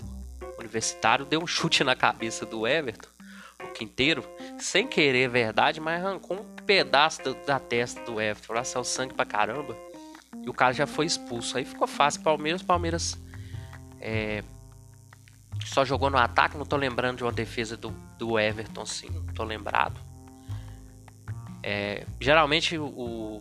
Universitário 0.58 1.26
deu 1.26 1.40
um 1.40 1.46
chute 1.46 1.84
na 1.84 1.96
cabeça 1.96 2.46
do 2.46 2.66
Everton, 2.66 3.10
o 3.64 3.68
Quinteiro, 3.68 4.24
sem 4.58 4.88
querer, 4.88 5.26
é 5.26 5.28
verdade, 5.28 5.80
mas 5.80 6.04
arrancou 6.04 6.40
um 6.40 6.49
pedaço 6.70 7.34
da 7.48 7.60
testa 7.60 8.00
do 8.06 8.22
Everton, 8.22 8.54
lá 8.54 8.64
saiu 8.64 8.84
sangue 8.84 9.16
pra 9.16 9.26
caramba. 9.26 9.76
E 10.44 10.48
o 10.48 10.54
cara 10.54 10.72
já 10.72 10.86
foi 10.86 11.08
expulso. 11.08 11.58
Aí 11.58 11.66
ficou 11.66 11.88
fácil. 11.88 12.22
Palmeiras, 12.22 12.62
Palmeiras 12.62 13.18
é, 14.00 14.44
só 15.66 15.84
jogou 15.84 16.12
no 16.12 16.18
ataque. 16.20 16.60
Não 16.60 16.68
tô 16.68 16.78
lembrando 16.78 17.18
de 17.18 17.24
uma 17.24 17.32
defesa 17.32 17.76
do, 17.76 17.90
do 18.20 18.38
Everton, 18.38 18.86
sim. 18.86 19.10
Não 19.10 19.34
tô 19.34 19.44
lembrado. 19.44 20.00
É, 21.64 22.06
geralmente 22.22 22.78
o, 22.78 23.40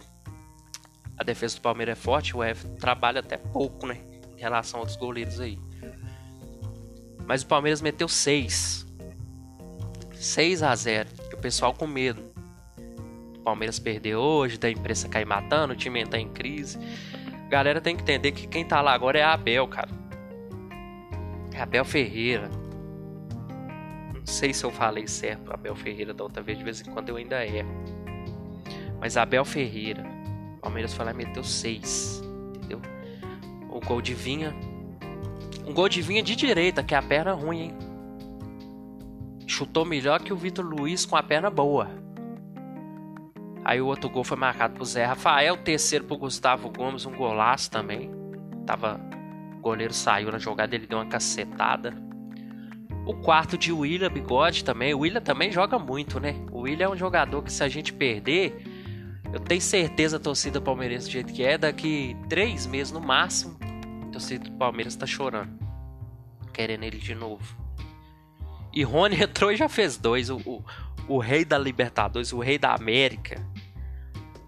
a 1.19 1.23
defesa 1.23 1.57
do 1.57 1.61
Palmeiras 1.61 1.99
é 1.99 2.01
forte, 2.01 2.35
o 2.35 2.43
Everton 2.43 2.77
trabalha 2.77 3.21
até 3.21 3.37
pouco, 3.37 3.87
né? 3.87 4.01
Em 4.39 4.41
relação 4.41 4.79
a 4.79 4.81
outros 4.81 4.97
goleiros 4.97 5.39
aí. 5.39 5.59
Mas 7.27 7.43
o 7.43 7.47
Palmeiras 7.47 7.83
meteu 7.83 8.09
6. 8.09 8.87
6 10.15 10.63
a 10.63 10.75
0. 10.75 11.11
E 11.31 11.35
o 11.35 11.39
pessoal 11.39 11.75
com 11.75 11.87
medo. 11.87 12.28
O 13.49 13.50
Palmeiras 13.50 13.78
perdeu 13.78 14.21
hoje, 14.21 14.59
da 14.59 14.71
imprensa 14.71 15.09
cair 15.09 15.25
matando, 15.25 15.73
o 15.73 15.76
time 15.76 16.02
entrar 16.02 16.21
em 16.21 16.28
crise. 16.28 16.78
Galera 17.49 17.81
tem 17.81 17.97
que 17.97 18.02
entender 18.02 18.33
que 18.33 18.47
quem 18.47 18.62
tá 18.62 18.83
lá 18.83 18.93
agora 18.93 19.19
é 19.19 19.23
a 19.23 19.33
Abel, 19.33 19.67
cara. 19.67 19.88
É 21.55 21.62
Abel 21.62 21.83
Ferreira. 21.83 22.50
Não 24.14 24.26
sei 24.26 24.52
se 24.52 24.62
eu 24.64 24.71
falei 24.71 25.09
certo, 25.09 25.50
Abel 25.50 25.75
Ferreira 25.75 26.12
da 26.12 26.25
outra 26.25 26.43
vez, 26.43 26.59
de 26.59 26.64
vez 26.64 26.83
em 26.83 26.93
quando 26.93 27.09
eu 27.09 27.17
ainda 27.17 27.43
erro. 27.43 27.71
Mas 29.00 29.17
Abel 29.17 29.47
Ferreira 29.47 30.05
Palmeiras 30.61 30.93
foi 30.93 31.07
lá 31.07 31.12
e 31.12 31.14
meteu 31.14 31.43
6. 31.43 32.23
Entendeu? 32.55 32.83
O 33.71 33.81
gol 33.81 34.02
de 34.02 34.12
Vinha. 34.12 34.55
Um 35.67 35.73
gol 35.73 35.88
de 35.88 36.02
Vinha 36.02 36.23
de 36.23 36.37
direita, 36.37 36.83
que 36.83 36.95
é 36.95 36.99
a 36.99 37.02
perna 37.02 37.33
ruim, 37.33 37.61
hein? 37.62 37.78
Chutou 39.47 39.87
melhor 39.87 40.23
que 40.23 40.35
o 40.35 40.37
Vitor 40.37 40.67
Luiz 40.67 41.07
com 41.07 41.17
a 41.17 41.23
perna 41.23 41.49
boa. 41.49 41.88
Aí 43.69 43.83
o 43.83 43.87
outro 43.87 44.09
gol 44.09 44.25
foi 44.25 44.39
marcado 44.39 44.73
pro 44.73 44.85
Zé 44.87 45.05
Rafael, 45.05 45.53
o 45.53 45.59
terceiro 45.59 46.07
pro 46.07 46.17
Gustavo 46.17 46.71
Gomes, 46.71 47.05
um 47.05 47.15
golaço 47.15 47.71
também. 47.71 48.11
Tava. 48.65 48.99
O 49.59 49.61
goleiro 49.61 49.93
saiu 49.93 50.33
na 50.33 50.39
jogada, 50.39 50.75
ele 50.75 50.87
deu 50.87 50.97
uma 50.97 51.05
cacetada. 51.05 51.95
O 53.05 53.13
quarto 53.13 53.59
de 53.59 53.71
William 53.71 54.11
Bigode 54.11 54.65
também. 54.65 54.95
O 54.95 55.01
William 55.01 55.21
também 55.21 55.53
joga 55.53 55.79
muito, 55.79 56.19
né? 56.19 56.35
O 56.51 56.61
William 56.61 56.87
é 56.87 56.89
um 56.89 56.97
jogador 56.97 57.43
que 57.43 57.53
se 57.53 57.63
a 57.63 57.69
gente 57.69 57.93
perder, 57.93 58.57
eu 59.35 59.39
tenho 59.39 59.61
certeza 59.61 60.17
a 60.17 60.21
torcida 60.21 60.63
palmeirense 60.63 61.05
do 61.05 61.13
jeito 61.13 61.31
que 61.31 61.45
é, 61.45 61.59
daqui 61.59 62.17
três 62.27 62.67
meses 62.67 62.91
no 62.91 63.01
máximo, 63.01 63.59
a 64.09 64.13
torcida 64.13 64.49
do 64.49 64.53
Palmeiras 64.53 64.97
tá 64.97 65.05
chorando. 65.05 65.53
Querendo 66.55 66.85
ele 66.85 66.97
de 66.97 67.15
novo. 67.15 67.45
E 68.73 68.83
Rony 68.83 69.21
entrou 69.21 69.53
e 69.53 69.57
já 69.57 69.69
fez 69.69 69.99
dois. 69.99 70.31
O, 70.31 70.39
o, 70.47 70.65
o 71.07 71.19
rei 71.19 71.45
da 71.45 71.59
Libertadores, 71.59 72.33
o 72.33 72.39
rei 72.39 72.57
da 72.57 72.73
América. 72.73 73.47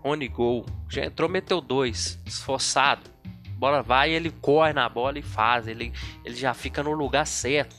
Rony 0.02 0.28
Gol. 0.28 0.66
Já 0.88 1.04
entrou, 1.04 1.28
meteu 1.28 1.61
dois. 1.61 2.21
Esforçado. 2.25 3.11
Bola 3.57 3.83
vai, 3.83 4.11
ele 4.11 4.30
corre 4.30 4.73
na 4.73 4.88
bola 4.88 5.19
e 5.19 5.23
faz. 5.23 5.66
Ele, 5.69 5.92
ele 6.25 6.35
já 6.35 6.54
fica 6.54 6.83
no 6.83 6.92
lugar 6.92 7.26
certo. 7.26 7.76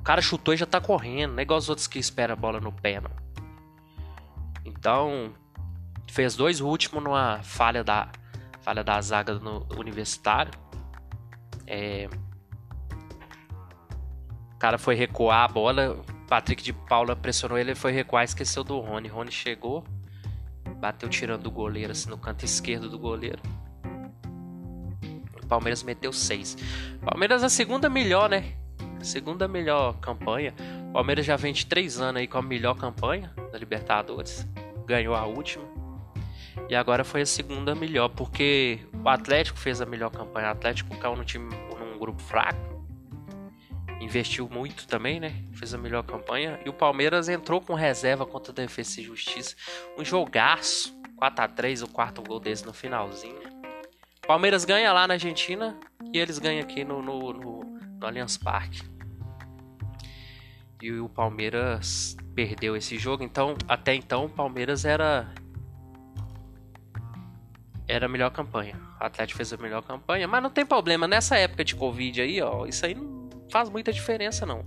O 0.00 0.02
cara 0.02 0.20
chutou 0.20 0.54
e 0.54 0.56
já 0.56 0.66
tá 0.66 0.80
correndo. 0.80 1.32
Não 1.32 1.38
é 1.38 1.42
igual 1.42 1.58
os 1.58 1.68
outros 1.68 1.86
que 1.86 1.98
esperam 1.98 2.32
a 2.34 2.36
bola 2.36 2.60
no 2.60 2.72
pé, 2.72 3.00
não. 3.00 3.10
Então, 4.64 5.32
fez 6.10 6.34
dois 6.36 6.60
últimos 6.60 7.02
numa 7.02 7.42
falha 7.42 7.84
da 7.84 8.08
falha 8.60 8.84
da 8.84 9.00
zaga 9.00 9.34
no 9.34 9.66
universitário. 9.76 10.52
É, 11.66 12.08
o 14.54 14.58
cara 14.58 14.76
foi 14.76 14.94
recuar 14.94 15.44
a 15.44 15.48
bola, 15.48 16.02
Patrick 16.26 16.62
de 16.62 16.72
Paula 16.72 17.14
pressionou 17.16 17.56
ele, 17.56 17.70
ele 17.70 17.78
foi 17.78 17.92
recuar, 17.92 18.24
esqueceu 18.24 18.62
do 18.62 18.78
Rony. 18.80 19.08
Rony 19.08 19.30
chegou, 19.30 19.84
bateu 20.78 21.08
tirando 21.08 21.42
do 21.42 21.50
goleiro 21.50 21.92
assim 21.92 22.08
no 22.08 22.18
canto 22.18 22.44
esquerdo 22.44 22.88
do 22.88 22.98
goleiro. 22.98 23.40
O 25.42 25.46
Palmeiras 25.46 25.82
meteu 25.82 26.12
seis. 26.12 26.56
Palmeiras 27.02 27.42
a 27.42 27.48
segunda 27.48 27.88
melhor, 27.88 28.28
né? 28.28 28.54
segunda 29.04 29.48
melhor 29.48 29.98
campanha. 30.00 30.54
O 30.90 30.92
Palmeiras 30.92 31.24
já 31.24 31.36
vem 31.36 31.52
de 31.52 31.66
três 31.66 32.00
anos 32.00 32.20
aí 32.20 32.26
com 32.26 32.38
a 32.38 32.42
melhor 32.42 32.74
campanha 32.74 33.32
da 33.52 33.58
Libertadores. 33.58 34.46
Ganhou 34.86 35.14
a 35.14 35.24
última. 35.26 35.64
E 36.68 36.74
agora 36.74 37.04
foi 37.04 37.22
a 37.22 37.26
segunda 37.26 37.74
melhor, 37.74 38.08
porque 38.08 38.80
o 39.02 39.08
Atlético 39.08 39.58
fez 39.58 39.80
a 39.80 39.86
melhor 39.86 40.10
campanha. 40.10 40.48
O 40.48 40.50
Atlético 40.50 40.96
caiu 40.98 41.16
no 41.16 41.24
time 41.24 41.54
num 41.78 41.98
grupo 41.98 42.20
fraco. 42.20 42.67
Investiu 44.00 44.48
muito 44.48 44.86
também, 44.86 45.18
né? 45.18 45.42
Fez 45.52 45.74
a 45.74 45.78
melhor 45.78 46.04
campanha. 46.04 46.60
E 46.64 46.68
o 46.68 46.72
Palmeiras 46.72 47.28
entrou 47.28 47.60
com 47.60 47.74
reserva 47.74 48.24
contra 48.24 48.52
a 48.52 48.54
Defesa 48.54 49.00
e 49.00 49.04
Justiça. 49.04 49.56
Um 49.96 50.04
jogaço. 50.04 50.96
4 51.16 51.44
a 51.44 51.48
3 51.48 51.82
o 51.82 51.88
quarto 51.88 52.22
gol 52.22 52.38
desse 52.38 52.64
no 52.64 52.72
finalzinho. 52.72 53.40
Palmeiras 54.24 54.64
ganha 54.64 54.92
lá 54.92 55.08
na 55.08 55.14
Argentina 55.14 55.76
e 56.12 56.18
eles 56.18 56.38
ganham 56.38 56.62
aqui 56.62 56.84
no, 56.84 57.02
no, 57.02 57.32
no, 57.32 57.64
no 57.64 58.06
Allianz 58.06 58.36
Parque. 58.36 58.82
E 60.80 60.92
o 60.92 61.08
Palmeiras 61.08 62.16
perdeu 62.36 62.76
esse 62.76 62.96
jogo. 62.98 63.24
Então, 63.24 63.56
até 63.66 63.96
então, 63.96 64.26
o 64.26 64.28
Palmeiras 64.28 64.84
era 64.84 65.28
era 67.88 68.06
a 68.06 68.08
melhor 68.08 68.30
campanha. 68.30 68.76
O 69.00 69.04
Atlético 69.04 69.38
fez 69.38 69.52
a 69.52 69.56
melhor 69.56 69.82
campanha, 69.82 70.28
mas 70.28 70.40
não 70.40 70.50
tem 70.50 70.64
problema. 70.64 71.08
Nessa 71.08 71.36
época 71.36 71.64
de 71.64 71.74
Covid 71.74 72.20
aí, 72.20 72.40
ó, 72.40 72.64
isso 72.66 72.86
aí 72.86 72.94
não 72.94 73.17
faz 73.50 73.68
muita 73.68 73.92
diferença, 73.92 74.44
não. 74.44 74.64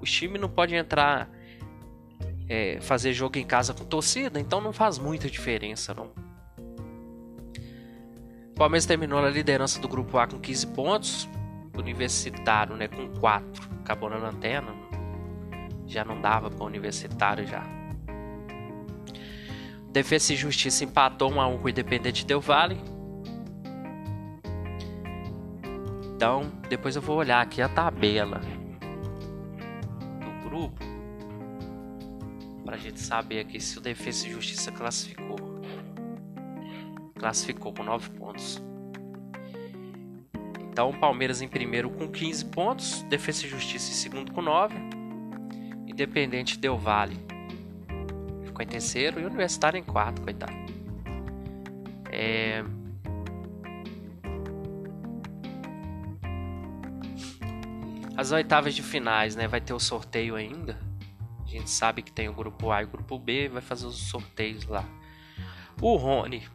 O 0.00 0.04
time 0.04 0.38
não 0.38 0.48
pode 0.48 0.74
entrar, 0.74 1.30
é, 2.48 2.78
fazer 2.80 3.12
jogo 3.12 3.38
em 3.38 3.44
casa 3.44 3.74
com 3.74 3.84
torcida, 3.84 4.40
então 4.40 4.60
não 4.60 4.72
faz 4.72 4.98
muita 4.98 5.28
diferença, 5.28 5.94
não. 5.94 6.10
Palmeiras 8.60 8.84
terminou 8.84 9.22
na 9.22 9.30
liderança 9.30 9.80
do 9.80 9.88
grupo 9.88 10.18
A 10.18 10.26
com 10.26 10.38
15 10.38 10.66
pontos. 10.66 11.28
Universitário, 11.74 12.76
né, 12.76 12.88
com 12.88 13.08
4. 13.18 13.70
Acabou 13.80 14.10
na 14.10 14.16
lanterna. 14.16 14.74
Já 15.86 16.04
não 16.04 16.20
dava 16.20 16.50
para 16.50 16.66
Universitário 16.66 17.46
já. 17.46 17.62
Defesa 19.90 20.34
e 20.34 20.36
Justiça 20.36 20.84
empatou 20.84 21.32
1 21.32 21.40
a 21.40 21.46
1 21.48 21.58
com 21.58 21.64
o 21.64 21.68
Independente 21.70 22.26
Del 22.26 22.40
Vale. 22.40 22.78
Então, 26.20 26.52
depois 26.68 26.94
eu 26.94 27.00
vou 27.00 27.16
olhar 27.16 27.40
aqui 27.40 27.62
a 27.62 27.68
tabela 27.70 28.42
do 30.20 30.50
grupo 30.50 30.84
para 32.62 32.74
a 32.74 32.78
gente 32.78 33.00
saber 33.00 33.40
aqui 33.40 33.58
se 33.58 33.78
o 33.78 33.80
Defesa 33.80 34.26
e 34.26 34.30
Justiça 34.30 34.70
classificou. 34.70 35.38
Classificou 37.18 37.72
com 37.72 37.82
9 37.82 38.10
pontos. 38.10 38.62
Então, 40.60 40.92
Palmeiras 40.92 41.40
em 41.40 41.48
primeiro 41.48 41.88
com 41.88 42.06
15 42.06 42.44
pontos, 42.44 43.00
Defesa 43.04 43.46
e 43.46 43.48
Justiça 43.48 43.90
em 43.90 43.94
segundo 43.94 44.30
com 44.30 44.42
9, 44.42 44.74
Independente 45.86 46.58
Del 46.58 46.76
Vale 46.76 47.16
ficou 48.44 48.62
em 48.62 48.66
terceiro 48.66 49.18
e 49.18 49.24
Universitário 49.24 49.78
em 49.78 49.82
quarto, 49.82 50.20
coitado. 50.20 50.52
É... 52.12 52.62
As 58.20 58.32
oitavas 58.32 58.74
de 58.74 58.82
finais, 58.82 59.34
né? 59.34 59.48
Vai 59.48 59.62
ter 59.62 59.72
o 59.72 59.80
sorteio 59.80 60.36
ainda. 60.36 60.78
A 61.42 61.48
gente 61.48 61.70
sabe 61.70 62.02
que 62.02 62.12
tem 62.12 62.28
o 62.28 62.34
grupo 62.34 62.70
A 62.70 62.82
e 62.82 62.84
o 62.84 62.88
grupo 62.88 63.18
B, 63.18 63.48
vai 63.48 63.62
fazer 63.62 63.86
os 63.86 63.96
sorteios 63.96 64.66
lá. 64.66 64.84
O 65.80 65.96
Rony. 65.96 66.46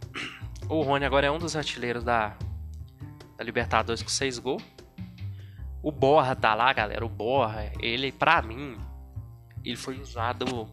O 0.70 0.84
Rony 0.84 1.06
agora 1.06 1.26
é 1.26 1.32
um 1.32 1.40
dos 1.40 1.56
artilheiros 1.56 2.04
da, 2.04 2.38
da 3.36 3.44
Libertadores 3.44 4.04
com 4.04 4.10
6 4.10 4.38
gols. 4.38 4.62
O 5.82 5.92
Borra 5.92 6.36
tá 6.36 6.54
lá, 6.54 6.72
galera. 6.72 7.04
O 7.04 7.10
Borra, 7.10 7.72
ele, 7.80 8.12
pra 8.12 8.44
mim, 8.44 8.78
ele 9.64 9.76
foi 9.76 10.00
usado 10.00 10.72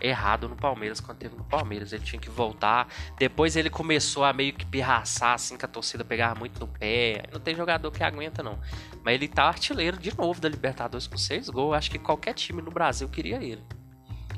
errado 0.00 0.48
no 0.48 0.56
Palmeiras 0.56 1.00
quando 1.00 1.18
teve 1.18 1.36
no 1.36 1.44
Palmeiras. 1.44 1.92
Ele 1.92 2.02
tinha 2.02 2.20
que 2.20 2.30
voltar. 2.30 2.88
Depois 3.18 3.56
ele 3.56 3.70
começou 3.70 4.24
a 4.24 4.32
meio 4.32 4.52
que 4.52 4.64
pirraçar, 4.64 5.34
assim, 5.34 5.56
que 5.56 5.64
a 5.64 5.68
torcida 5.68 6.04
pegava 6.04 6.38
muito 6.38 6.58
no 6.60 6.66
pé. 6.66 7.22
Não 7.32 7.40
tem 7.40 7.54
jogador 7.54 7.90
que 7.90 8.02
aguenta, 8.02 8.42
não. 8.42 8.58
Mas 9.04 9.14
ele 9.14 9.28
tá 9.28 9.44
artilheiro 9.44 9.98
de 9.98 10.16
novo 10.16 10.40
da 10.40 10.48
Libertadores 10.48 11.06
com 11.06 11.16
seis 11.16 11.48
gols. 11.48 11.76
Acho 11.76 11.90
que 11.90 11.98
qualquer 11.98 12.34
time 12.34 12.62
no 12.62 12.70
Brasil 12.70 13.08
queria 13.08 13.42
ele. 13.42 13.62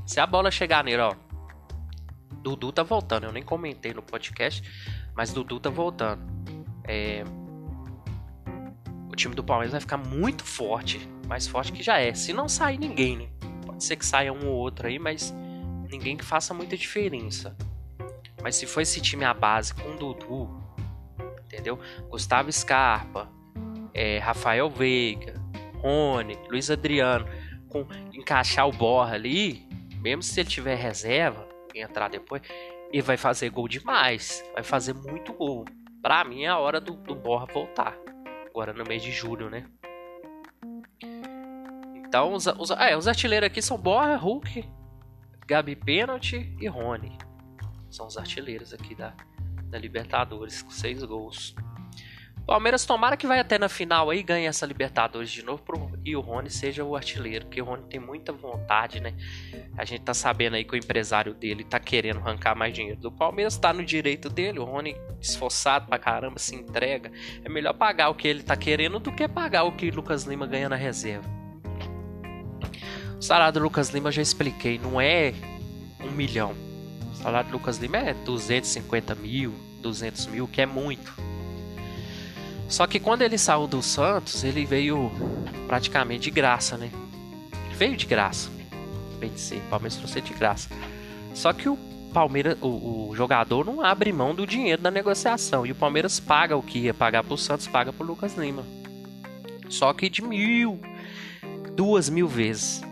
Se 0.07 0.21
a 0.21 0.27
bola 0.27 0.51
chegar 0.51 0.85
nele, 0.85 1.03
ó. 1.03 1.15
Dudu 2.43 2.73
tá 2.73 2.83
voltando. 2.83 3.25
Eu 3.25 3.33
nem 3.33 3.43
comentei 3.43 3.95
no 3.95 4.03
podcast, 4.03 4.63
mas 5.15 5.33
Dudu 5.33 5.61
tá 5.61 5.71
voltando. 5.71 6.23
É... 6.85 7.23
O 9.11 9.15
time 9.15 9.35
do 9.35 9.45
Palmeiras 9.45 9.73
vai 9.73 9.81
ficar 9.81 9.99
muito 9.99 10.45
forte. 10.45 11.09
Mais 11.29 11.47
forte 11.47 11.73
que 11.73 11.83
já 11.83 11.99
é. 11.99 12.13
Se 12.15 12.33
não 12.33 12.49
sair 12.49 12.79
ninguém, 12.79 13.17
né? 13.17 13.29
Pode 13.65 13.85
ser 13.85 13.97
que 13.97 14.05
saia 14.05 14.33
um 14.33 14.49
ou 14.49 14.57
outro 14.57 14.89
aí, 14.89 14.99
mas 14.99 15.33
ninguém 15.93 16.17
que 16.17 16.25
faça 16.25 16.53
muita 16.53 16.77
diferença. 16.77 17.57
Mas 18.43 18.57
se 18.57 18.67
for 18.67 18.81
esse 18.81 19.01
time 19.01 19.25
à 19.25 19.33
base 19.33 19.75
com 19.75 19.95
Dudu, 19.95 20.51
entendeu? 21.45 21.79
Gustavo 22.09 22.51
Scarpa, 22.51 23.31
é, 23.95 24.19
Rafael 24.19 24.69
Veiga, 24.69 25.35
Rony, 25.77 26.37
Luiz 26.49 26.71
Adriano, 26.71 27.27
com 27.69 27.87
encaixar 28.13 28.67
o 28.67 28.73
Borra 28.73 29.15
ali, 29.15 29.69
mesmo 30.01 30.23
se 30.23 30.41
ele 30.41 30.49
tiver 30.49 30.75
reserva 30.75 31.47
entrar 31.75 32.09
depois, 32.09 32.43
ele 32.91 33.03
vai 33.03 33.17
fazer 33.17 33.49
gol 33.51 33.69
demais, 33.69 34.45
vai 34.55 34.63
fazer 34.63 34.95
muito 34.95 35.33
gol. 35.33 35.65
Pra 36.03 36.25
mim 36.25 36.43
é 36.43 36.49
a 36.49 36.59
hora 36.59 36.81
do, 36.81 36.95
do 36.95 37.15
Borra 37.15 37.47
voltar, 37.47 37.97
agora 38.47 38.73
no 38.73 38.85
mês 38.85 39.03
de 39.03 39.13
julho, 39.13 39.49
né? 39.49 39.65
Então, 41.95 42.35
os, 42.35 42.47
os, 42.47 42.71
é, 42.73 42.97
os 42.97 43.09
artilheiros 43.09 43.47
aqui 43.47 43.63
são 43.63 43.79
Borra, 43.79 44.17
Hulk, 44.17 44.69
Gabi 45.47 45.77
Pênalti 45.77 46.55
e 46.61 46.69
Rony. 46.69 47.17
São 47.91 48.07
os 48.07 48.17
artilheiros 48.17 48.73
aqui 48.73 48.95
da, 48.95 49.15
da 49.65 49.79
Libertadores, 49.79 50.63
com 50.63 50.71
seis 50.71 51.03
gols. 51.03 51.55
Palmeiras 52.47 52.85
tomara 52.85 53.17
que 53.17 53.27
vai 53.27 53.39
até 53.39 53.57
na 53.57 53.69
final 53.69 54.11
aí, 54.11 54.23
ganhe 54.23 54.47
essa 54.47 54.67
Libertadores 54.67 55.31
de 55.31 55.45
novo 55.45 55.63
pro, 55.63 55.91
e 56.05 56.17
o 56.17 56.21
Rony 56.21 56.51
seja 56.51 56.83
o 56.83 56.97
artilheiro, 56.97 57.47
porque 57.47 57.63
o 57.63 57.65
Rony 57.65 57.85
tem 57.85 58.01
muita 58.01 58.33
vontade, 58.33 59.01
né? 59.01 59.15
A 59.79 59.85
gente 59.85 60.03
tá 60.03 60.13
sabendo 60.13 60.57
aí 60.57 60.65
que 60.65 60.75
o 60.75 60.77
empresário 60.77 61.35
dele 61.35 61.63
tá 61.63 61.79
querendo 61.79 62.19
arrancar 62.19 62.57
mais 62.57 62.75
dinheiro 62.75 62.99
do 62.99 63.13
Palmeiras, 63.13 63.57
tá 63.57 63.73
no 63.73 63.85
direito 63.85 64.29
dele, 64.29 64.59
o 64.59 64.65
Rony 64.65 64.97
esforçado 65.21 65.87
pra 65.87 65.99
caramba, 65.99 66.39
se 66.39 66.57
entrega. 66.57 67.13
É 67.45 67.49
melhor 67.49 67.75
pagar 67.75 68.09
o 68.09 68.15
que 68.15 68.27
ele 68.27 68.43
tá 68.43 68.57
querendo 68.57 68.99
do 68.99 69.13
que 69.13 69.29
pagar 69.29 69.63
o 69.63 69.73
que 69.73 69.91
Lucas 69.91 70.25
Lima 70.25 70.47
ganha 70.47 70.69
na 70.69 70.77
reserva. 70.77 71.42
Salário 73.23 73.53
do 73.53 73.61
Lucas 73.61 73.91
Lima 73.91 74.11
já 74.11 74.21
expliquei, 74.21 74.81
não 74.81 75.01
é 75.01 75.33
um 76.03 76.11
milhão. 76.11 76.57
O 77.13 77.17
salário 77.23 77.51
do 77.51 77.53
Lucas 77.53 77.79
Lima 77.79 77.99
é 77.99 78.13
250 78.13 79.15
mil, 79.15 79.55
200 79.81 80.27
mil, 80.27 80.49
que 80.49 80.61
é 80.61 80.67
muito. 80.67 81.15
Só 82.69 82.85
que 82.85 82.99
quando 82.99 83.23
ele 83.23 83.39
saiu 83.39 83.69
do 83.69 83.81
Santos, 83.81 84.43
ele 84.43 84.67
veio 84.67 85.13
praticamente 85.69 86.25
de 86.25 86.31
graça, 86.33 86.77
né? 86.77 86.91
Ele 87.67 87.77
veio 87.77 87.97
de 87.97 88.07
graça. 88.07 88.51
Bem 89.21 89.31
dizer, 89.31 89.59
o 89.59 89.71
Palmeiras 89.71 89.97
trouxe 89.97 90.21
de 90.21 90.35
graça. 90.35 90.69
Só 91.33 91.53
que 91.53 91.69
o 91.69 91.79
Palmeiras, 92.13 92.59
o, 92.61 93.11
o, 93.11 93.15
jogador 93.15 93.65
não 93.65 93.83
abre 93.83 94.13
mão 94.13 94.35
do 94.35 94.45
dinheiro 94.45 94.83
da 94.83 94.91
negociação. 94.91 95.65
E 95.65 95.71
o 95.71 95.77
Palmeiras 95.77 96.19
paga 96.19 96.57
o 96.57 96.63
que 96.63 96.81
ia 96.81 96.95
pagar 96.95 97.23
pro 97.23 97.39
Santos, 97.39 97.69
paga 97.69 97.93
pro 97.93 98.05
Lucas 98.05 98.35
Lima. 98.35 98.65
Só 99.69 99.93
que 99.93 100.11
de 100.11 100.23
mil, 100.23 100.81
duas 101.77 102.11
mil 102.11 102.27
vezes 102.27 102.83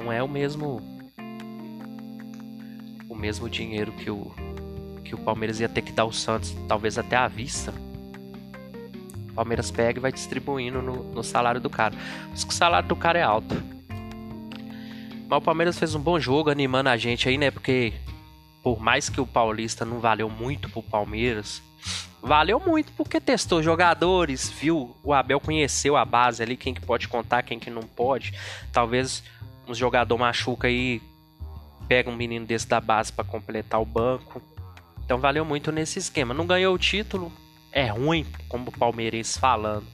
não 0.00 0.10
é 0.10 0.22
o 0.22 0.28
mesmo 0.28 0.80
o 3.08 3.14
mesmo 3.14 3.48
dinheiro 3.48 3.92
que 3.92 4.10
o 4.10 4.32
que 5.04 5.14
o 5.14 5.18
Palmeiras 5.18 5.58
ia 5.58 5.68
ter 5.68 5.82
que 5.82 5.90
dar 5.90 6.04
ao 6.04 6.12
Santos, 6.12 6.54
talvez 6.68 6.96
até 6.96 7.16
à 7.16 7.26
vista. 7.26 7.74
O 9.30 9.34
Palmeiras 9.34 9.70
pega 9.70 9.98
e 9.98 10.02
vai 10.02 10.12
distribuindo 10.12 10.80
no, 10.80 11.02
no 11.02 11.24
salário 11.24 11.60
do 11.60 11.68
cara. 11.68 11.94
Mas 12.30 12.44
que 12.44 12.52
o 12.52 12.56
salário 12.56 12.88
do 12.88 12.94
cara 12.94 13.18
é 13.18 13.22
alto. 13.22 13.60
Mas 15.28 15.36
o 15.36 15.40
Palmeiras 15.40 15.76
fez 15.76 15.96
um 15.96 16.00
bom 16.00 16.20
jogo, 16.20 16.48
animando 16.48 16.90
a 16.90 16.96
gente 16.96 17.28
aí, 17.28 17.36
né? 17.36 17.50
Porque 17.50 17.92
por 18.62 18.80
mais 18.80 19.08
que 19.08 19.20
o 19.20 19.26
Paulista 19.26 19.84
não 19.84 19.98
valeu 19.98 20.30
muito 20.30 20.68
pro 20.68 20.82
Palmeiras, 20.82 21.60
valeu 22.22 22.60
muito 22.60 22.92
porque 22.92 23.20
testou 23.20 23.62
jogadores, 23.62 24.48
viu? 24.48 24.96
O 25.02 25.12
Abel 25.12 25.40
conheceu 25.40 25.96
a 25.96 26.04
base 26.04 26.40
ali, 26.40 26.56
quem 26.56 26.72
que 26.72 26.80
pode 26.80 27.08
contar, 27.08 27.42
quem 27.42 27.58
que 27.58 27.70
não 27.70 27.82
pode. 27.82 28.32
Talvez 28.72 29.24
um 29.70 29.74
jogador 29.74 30.18
machuca 30.18 30.68
aí, 30.68 31.00
pega 31.88 32.10
um 32.10 32.16
menino 32.16 32.46
desse 32.46 32.68
da 32.68 32.80
base 32.80 33.12
para 33.12 33.24
completar 33.24 33.80
o 33.80 33.84
banco. 33.84 34.42
Então 35.04 35.18
valeu 35.18 35.44
muito 35.44 35.72
nesse 35.72 35.98
esquema. 35.98 36.34
Não 36.34 36.46
ganhou 36.46 36.74
o 36.74 36.78
título, 36.78 37.32
é 37.72 37.86
ruim, 37.86 38.26
como 38.48 38.68
o 38.68 38.72
palmeirense 38.72 39.38
falando. 39.38 39.86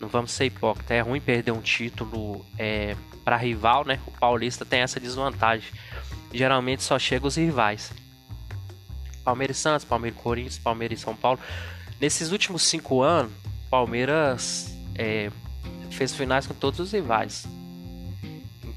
Não 0.00 0.08
vamos 0.08 0.32
ser 0.32 0.46
hipócritas, 0.46 0.90
é 0.90 1.00
ruim 1.00 1.20
perder 1.20 1.52
um 1.52 1.60
título 1.60 2.44
é, 2.58 2.96
para 3.24 3.36
rival, 3.36 3.84
né? 3.84 4.00
O 4.06 4.10
paulista 4.10 4.64
tem 4.64 4.80
essa 4.80 4.98
desvantagem. 4.98 5.70
Geralmente 6.32 6.82
só 6.82 6.98
chega 6.98 7.26
os 7.26 7.36
rivais. 7.36 7.92
Palmeiras 9.24 9.58
e 9.58 9.60
Santos, 9.60 9.84
Palmeiras 9.84 10.18
e 10.18 10.22
Corinthians, 10.22 10.58
Palmeiras 10.58 10.98
e 10.98 11.02
São 11.02 11.14
Paulo. 11.14 11.38
Nesses 12.00 12.32
últimos 12.32 12.62
cinco 12.62 13.02
anos, 13.02 13.32
Palmeiras 13.70 14.76
é, 14.96 15.30
fez 15.90 16.14
finais 16.14 16.46
com 16.46 16.54
todos 16.54 16.80
os 16.80 16.92
rivais. 16.92 17.46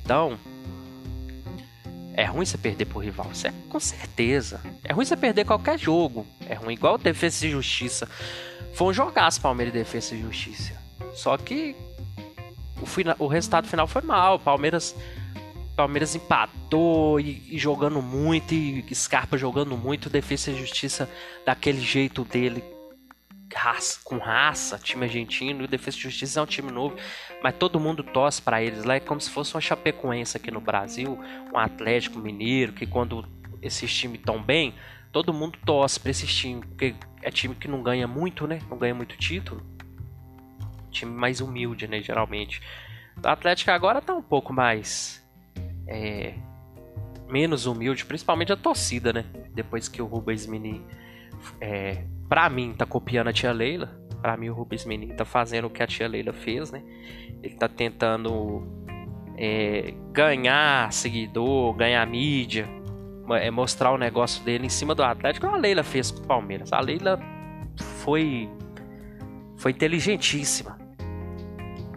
Então, 0.05 0.37
é 2.13 2.25
ruim 2.25 2.45
você 2.45 2.59
perder 2.59 2.85
pro 2.85 2.99
rival, 2.99 3.31
é 3.43 3.51
com 3.67 3.79
certeza. 3.79 4.61
É 4.83 4.93
ruim 4.93 5.03
você 5.03 5.17
perder 5.17 5.45
qualquer 5.45 5.79
jogo. 5.79 6.27
É 6.47 6.53
ruim 6.53 6.75
igual 6.75 6.99
Defesa 6.99 7.47
e 7.47 7.49
Justiça. 7.49 8.07
Foi 8.75 8.89
um 8.89 8.93
jogaço 8.93 9.41
Palmeiras 9.41 9.73
e 9.73 9.79
Defesa 9.79 10.13
e 10.13 10.21
Justiça. 10.21 10.79
Só 11.13 11.35
que 11.37 11.75
o, 12.79 13.23
o 13.23 13.27
resultado 13.27 13.67
final 13.67 13.87
foi 13.87 14.03
mal. 14.03 14.37
Palmeiras 14.37 14.95
Palmeiras 15.75 16.15
empatou 16.15 17.19
e, 17.19 17.43
e, 17.49 17.57
jogando 17.57 18.01
muito, 18.01 18.53
e 18.53 18.85
Scarpa 18.95 19.37
jogando 19.37 19.75
muito, 19.75 20.09
Defesa 20.09 20.51
e 20.51 20.57
Justiça 20.57 21.09
daquele 21.45 21.81
jeito 21.81 22.23
dele, 22.23 22.63
raça, 23.55 23.99
com 24.03 24.17
raça, 24.17 24.77
time 24.77 25.05
argentino, 25.05 25.61
e 25.61 25.65
o 25.65 25.67
Defesa 25.67 25.97
e 25.97 26.01
Justiça 26.01 26.39
é 26.39 26.43
um 26.43 26.45
time 26.45 26.71
novo, 26.71 26.95
mas 27.41 27.55
todo 27.55 27.79
mundo 27.79 28.03
torce 28.03 28.41
para 28.41 28.61
eles. 28.61 28.83
Lá 28.83 28.95
é 28.95 28.99
como 28.99 29.19
se 29.21 29.29
fosse 29.29 29.55
uma 29.55 29.61
Chapecoense 29.61 30.37
aqui 30.37 30.51
no 30.51 30.59
Brasil, 30.59 31.17
um 31.53 31.57
Atlético 31.57 32.19
Mineiro, 32.19 32.73
que 32.73 32.85
quando 32.85 33.25
esses 33.61 33.91
times 33.93 34.19
estão 34.19 34.41
bem, 34.41 34.75
todo 35.11 35.33
mundo 35.33 35.57
torce 35.65 35.99
para 35.99 36.11
esses 36.11 36.33
times, 36.33 36.65
porque 36.65 36.95
é 37.21 37.31
time 37.31 37.55
que 37.55 37.67
não 37.67 37.81
ganha 37.81 38.07
muito, 38.07 38.45
né? 38.45 38.59
Não 38.69 38.77
ganha 38.77 38.93
muito 38.93 39.17
título. 39.17 39.65
Time 40.91 41.11
mais 41.11 41.41
humilde, 41.41 41.87
né? 41.87 42.01
Geralmente. 42.01 42.61
O 43.23 43.27
Atlético 43.27 43.71
agora 43.71 44.01
tá 44.01 44.13
um 44.13 44.21
pouco 44.21 44.53
mais. 44.53 45.25
É, 45.87 46.35
menos 47.27 47.65
humilde, 47.65 48.05
principalmente 48.05 48.51
a 48.51 48.57
torcida, 48.57 49.13
né? 49.13 49.25
Depois 49.53 49.87
que 49.87 50.01
o 50.01 50.05
Rubens 50.05 50.45
Mini 50.45 50.85
é, 51.59 52.03
pra 52.27 52.49
mim, 52.49 52.73
tá 52.73 52.85
copiando 52.85 53.27
a 53.27 53.33
tia 53.33 53.51
Leila. 53.51 53.99
Pra 54.21 54.35
mim, 54.35 54.49
o 54.49 54.53
Rubens 54.53 54.85
Menin 54.85 55.09
tá 55.09 55.25
fazendo 55.25 55.65
o 55.65 55.69
que 55.69 55.83
a 55.83 55.87
tia 55.87 56.07
Leila 56.07 56.33
fez, 56.33 56.71
né? 56.71 56.83
Ele 57.43 57.55
tá 57.55 57.67
tentando 57.67 58.63
é, 59.37 59.93
ganhar 60.11 60.91
seguidor, 60.91 61.73
ganhar 61.73 62.05
mídia, 62.07 62.67
é, 63.31 63.51
mostrar 63.51 63.91
o 63.91 63.97
negócio 63.97 64.43
dele 64.43 64.65
em 64.65 64.69
cima 64.69 64.95
do 64.95 65.03
Atlético. 65.03 65.45
A 65.47 65.57
Leila 65.57 65.83
fez 65.83 66.11
com 66.11 66.23
o 66.23 66.27
Palmeiras. 66.27 66.71
A 66.73 66.79
Leila 66.79 67.19
foi, 67.77 68.49
foi 69.57 69.71
inteligentíssima. 69.71 70.77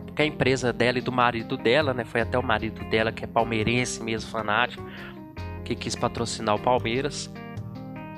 Porque 0.04 0.22
a 0.22 0.26
empresa 0.26 0.72
dela 0.72 0.98
e 0.98 1.02
do 1.02 1.12
marido 1.12 1.56
dela, 1.56 1.94
né? 1.94 2.04
Foi 2.04 2.20
até 2.20 2.38
o 2.38 2.42
marido 2.42 2.84
dela, 2.90 3.12
que 3.12 3.24
é 3.24 3.26
palmeirense 3.26 4.02
mesmo, 4.02 4.30
fanático, 4.30 4.82
que 5.64 5.74
quis 5.74 5.94
patrocinar 5.94 6.56
o 6.56 6.58
Palmeiras. 6.58 7.32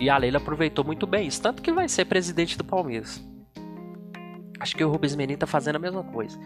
E 0.01 0.09
a 0.09 0.17
Leila 0.17 0.39
aproveitou 0.39 0.83
muito 0.83 1.07
bem 1.07 1.27
isso, 1.27 1.43
tanto 1.43 1.61
que 1.61 1.71
vai 1.71 1.87
ser 1.87 2.07
presidente 2.07 2.57
do 2.57 2.65
Palmeiras. 2.65 3.23
Acho 4.59 4.75
que 4.75 4.83
o 4.83 4.91
Rubens 4.91 5.15
Menin 5.15 5.37
tá 5.37 5.47
fazendo 5.47 5.77
a 5.77 5.79
mesma 5.79 6.03
coisa. 6.03 6.41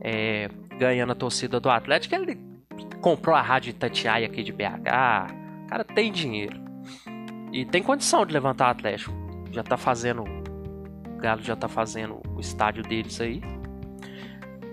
É, 0.00 0.48
ganhando 0.78 1.12
a 1.12 1.14
torcida 1.14 1.60
do 1.60 1.68
Atlético, 1.68 2.14
ele 2.14 2.40
comprou 3.02 3.36
a 3.36 3.42
rádio 3.42 3.70
Itatiaia 3.70 4.26
aqui 4.26 4.42
de 4.42 4.50
BH. 4.50 4.64
O 5.64 5.66
cara 5.68 5.84
tem 5.84 6.10
dinheiro. 6.10 6.58
E 7.52 7.66
tem 7.66 7.82
condição 7.82 8.24
de 8.24 8.32
levantar 8.32 8.68
o 8.68 8.70
Atlético. 8.70 9.12
Já 9.52 9.62
tá 9.62 9.76
fazendo. 9.76 10.22
O 10.22 11.16
Galo 11.18 11.42
já 11.42 11.54
tá 11.54 11.68
fazendo 11.68 12.20
o 12.34 12.40
estádio 12.40 12.82
deles 12.82 13.20
aí. 13.20 13.42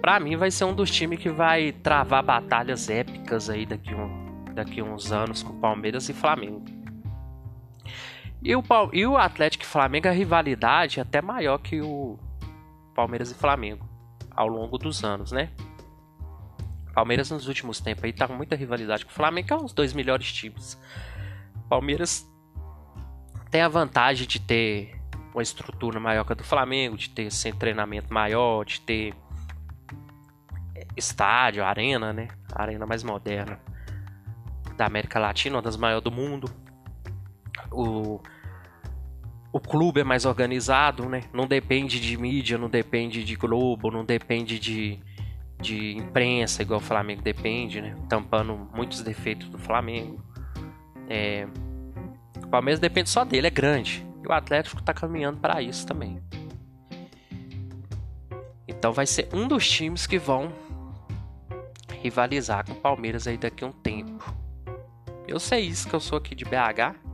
Pra 0.01 0.17
mim 0.17 0.37
vai 0.37 0.49
ser 0.49 0.63
um 0.63 0.73
dos 0.73 0.89
times 0.89 1.19
que 1.19 1.29
vai 1.29 1.73
travar 1.73 2.23
batalhas 2.23 2.89
épicas 2.89 3.49
aí 3.49 3.65
daqui, 3.65 3.93
um, 3.93 4.45
daqui 4.53 4.81
uns 4.81 5.11
anos 5.11 5.43
com 5.43 5.59
Palmeiras 5.59 6.07
e 6.07 6.13
Flamengo. 6.13 6.76
E 8.41 8.55
o, 8.55 8.63
e 8.93 9.05
o 9.05 9.17
Atlético 9.17 9.63
e 9.63 9.67
Flamengo, 9.67 10.07
a 10.07 10.11
rivalidade 10.11 10.99
é 10.99 11.01
até 11.01 11.21
maior 11.21 11.57
que 11.57 11.81
o 11.81 12.17
Palmeiras 12.93 13.31
e 13.31 13.35
Flamengo 13.35 13.87
ao 14.31 14.47
longo 14.47 14.77
dos 14.77 15.03
anos, 15.03 15.31
né? 15.31 15.49
Palmeiras 16.93 17.29
nos 17.29 17.47
últimos 17.47 17.79
tempos 17.79 18.03
aí 18.03 18.13
tá 18.13 18.27
com 18.27 18.33
muita 18.33 18.55
rivalidade 18.55 19.05
com 19.05 19.11
o 19.11 19.13
Flamengo, 19.13 19.47
que 19.47 19.53
é 19.53 19.55
um 19.55 19.63
dos 19.63 19.73
dois 19.73 19.93
melhores 19.93 20.31
times. 20.31 20.79
Palmeiras 21.69 22.27
tem 23.51 23.61
a 23.61 23.67
vantagem 23.67 24.27
de 24.27 24.39
ter 24.39 24.99
uma 25.33 25.43
estrutura 25.43 25.99
maior 25.99 26.23
que 26.23 26.31
a 26.33 26.35
do 26.35 26.43
Flamengo, 26.43 26.97
de 26.97 27.09
ter 27.09 27.31
sem 27.31 27.53
treinamento 27.53 28.11
maior, 28.11 28.65
de 28.65 28.81
ter 28.81 29.13
estádio, 30.95 31.63
arena, 31.63 32.11
né? 32.11 32.27
Arena 32.51 32.85
mais 32.85 33.03
moderna 33.03 33.59
da 34.75 34.85
América 34.85 35.19
Latina, 35.19 35.57
uma 35.57 35.61
das 35.61 35.77
maiores 35.77 36.03
do 36.03 36.11
mundo. 36.11 36.49
O 37.79 38.21
o 39.57 39.59
clube 39.59 40.01
é 40.01 40.03
mais 40.03 40.25
organizado, 40.25 41.09
né? 41.09 41.23
Não 41.33 41.47
depende 41.47 41.99
de 41.99 42.15
mídia, 42.15 42.57
não 42.57 42.69
depende 42.69 43.23
de 43.23 43.35
Globo, 43.35 43.89
não 43.89 44.05
depende 44.05 44.59
de, 44.59 44.99
de 45.59 45.97
imprensa, 45.97 46.61
igual 46.61 46.79
o 46.79 46.83
Flamengo 46.83 47.23
depende, 47.23 47.81
né? 47.81 47.95
Tampando 48.07 48.69
muitos 48.73 49.01
defeitos 49.01 49.49
do 49.49 49.57
Flamengo. 49.57 50.23
É... 51.09 51.47
O 52.43 52.47
Palmeiras 52.49 52.79
depende 52.79 53.09
só 53.09 53.25
dele, 53.25 53.47
é 53.47 53.49
grande. 53.49 54.05
E 54.23 54.27
o 54.27 54.31
Atlético 54.31 54.79
está 54.79 54.93
caminhando 54.93 55.39
para 55.39 55.61
isso 55.61 55.87
também. 55.87 56.21
Então 58.67 58.93
vai 58.93 59.07
ser 59.07 59.27
um 59.33 59.47
dos 59.47 59.67
times 59.67 60.05
que 60.05 60.19
vão 60.19 60.53
rivalizar 62.01 62.63
com 62.63 62.73
o 62.73 62.75
Palmeiras 62.75 63.25
aí 63.27 63.37
daqui 63.37 63.63
a 63.63 63.67
um 63.67 63.71
tempo. 63.71 64.31
Eu 65.27 65.39
sei 65.39 65.61
isso 65.61 65.89
que 65.89 65.95
eu 65.95 65.99
sou 65.99 66.17
aqui 66.17 66.35
de 66.35 66.45
BH. 66.45 67.06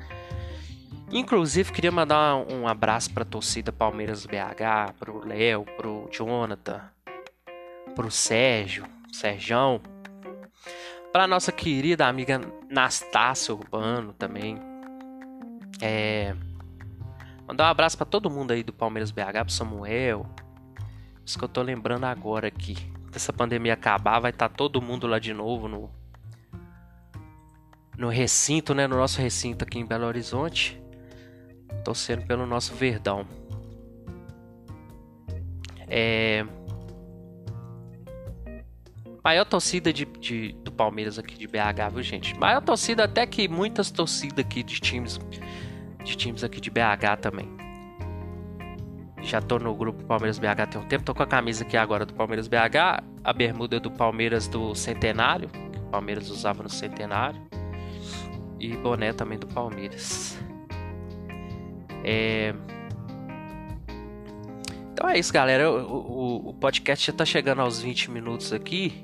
Inclusive, 1.15 1.71
queria 1.71 1.91
mandar 1.91 2.35
um 2.35 2.67
abraço 2.67 3.13
pra 3.13 3.23
torcida 3.23 3.71
Palmeiras 3.71 4.25
BH, 4.25 4.93
pro 4.97 5.23
Léo, 5.23 5.63
pro 5.77 6.09
Jonathan, 6.11 6.81
pro 7.93 8.09
Sérgio, 8.09 8.83
Serjão, 9.11 9.79
pra 11.11 11.27
nossa 11.27 11.51
querida 11.51 12.07
amiga 12.07 12.41
Nastácia 12.67 13.53
Urbano 13.53 14.11
também. 14.13 14.57
É, 15.79 16.35
mandar 17.47 17.65
um 17.65 17.69
abraço 17.69 17.95
para 17.95 18.07
todo 18.07 18.27
mundo 18.27 18.49
aí 18.49 18.63
do 18.63 18.73
Palmeiras 18.73 19.11
BH, 19.11 19.43
pro 19.43 19.53
Samuel. 19.53 20.25
Isso 21.23 21.37
que 21.37 21.45
eu 21.45 21.49
tô 21.49 21.61
lembrando 21.61 22.05
agora 22.05 22.47
aqui. 22.47 22.73
Se 23.11 23.17
essa 23.17 23.31
pandemia 23.31 23.75
acabar, 23.75 24.19
vai 24.19 24.31
estar 24.31 24.49
tá 24.49 24.55
todo 24.55 24.81
mundo 24.81 25.05
lá 25.05 25.19
de 25.19 25.31
novo 25.31 25.67
no 25.67 25.91
no 27.95 28.09
recinto, 28.09 28.73
né, 28.73 28.87
no 28.87 28.97
nosso 28.97 29.21
recinto 29.21 29.63
aqui 29.63 29.77
em 29.77 29.85
Belo 29.85 30.07
Horizonte 30.07 30.82
torcendo 31.83 32.25
pelo 32.25 32.45
nosso 32.45 32.73
Verdão. 32.73 33.25
É... 35.87 36.45
Maior 39.23 39.45
torcida 39.45 39.93
de, 39.93 40.05
de, 40.05 40.53
do 40.63 40.71
Palmeiras 40.71 41.17
aqui 41.17 41.37
de 41.37 41.47
BH, 41.47 41.93
viu, 41.93 42.03
gente? 42.03 42.37
Maior 42.37 42.61
torcida 42.61 43.05
até 43.05 43.25
que 43.25 43.47
muitas 43.47 43.89
torcidas 43.89 44.43
aqui 44.43 44.63
de 44.63 44.79
times 44.79 45.19
de 46.03 46.15
times 46.17 46.43
aqui 46.43 46.59
de 46.59 46.69
BH 46.69 47.21
também. 47.21 47.49
Já 49.21 49.41
tô 49.41 49.57
no 49.57 49.73
grupo 49.73 50.03
Palmeiras 50.03 50.37
BH 50.37 50.67
tem 50.69 50.81
um 50.81 50.85
tempo, 50.85 51.05
tô 51.05 51.15
com 51.15 51.23
a 51.23 51.27
camisa 51.27 51.63
aqui 51.63 51.77
agora 51.77 52.05
do 52.05 52.13
Palmeiras 52.13 52.47
BH, 52.47 53.01
a 53.23 53.33
bermuda 53.33 53.79
do 53.79 53.89
Palmeiras 53.89 54.49
do 54.49 54.75
Centenário, 54.75 55.47
que 55.47 55.79
o 55.79 55.83
Palmeiras 55.83 56.29
usava 56.29 56.61
no 56.61 56.69
Centenário, 56.69 57.41
e 58.59 58.75
boné 58.75 59.13
também 59.13 59.39
do 59.39 59.47
Palmeiras. 59.47 60.37
É... 62.03 62.53
Então 64.91 65.09
é 65.09 65.17
isso, 65.17 65.31
galera. 65.31 65.71
O, 65.71 65.95
o, 65.95 66.49
o, 66.49 66.53
podcast 66.53 67.07
já 67.07 67.13
tá 67.13 67.25
chegando 67.25 67.61
aos 67.61 67.81
20 67.81 68.11
minutos 68.11 68.51
aqui. 68.51 69.01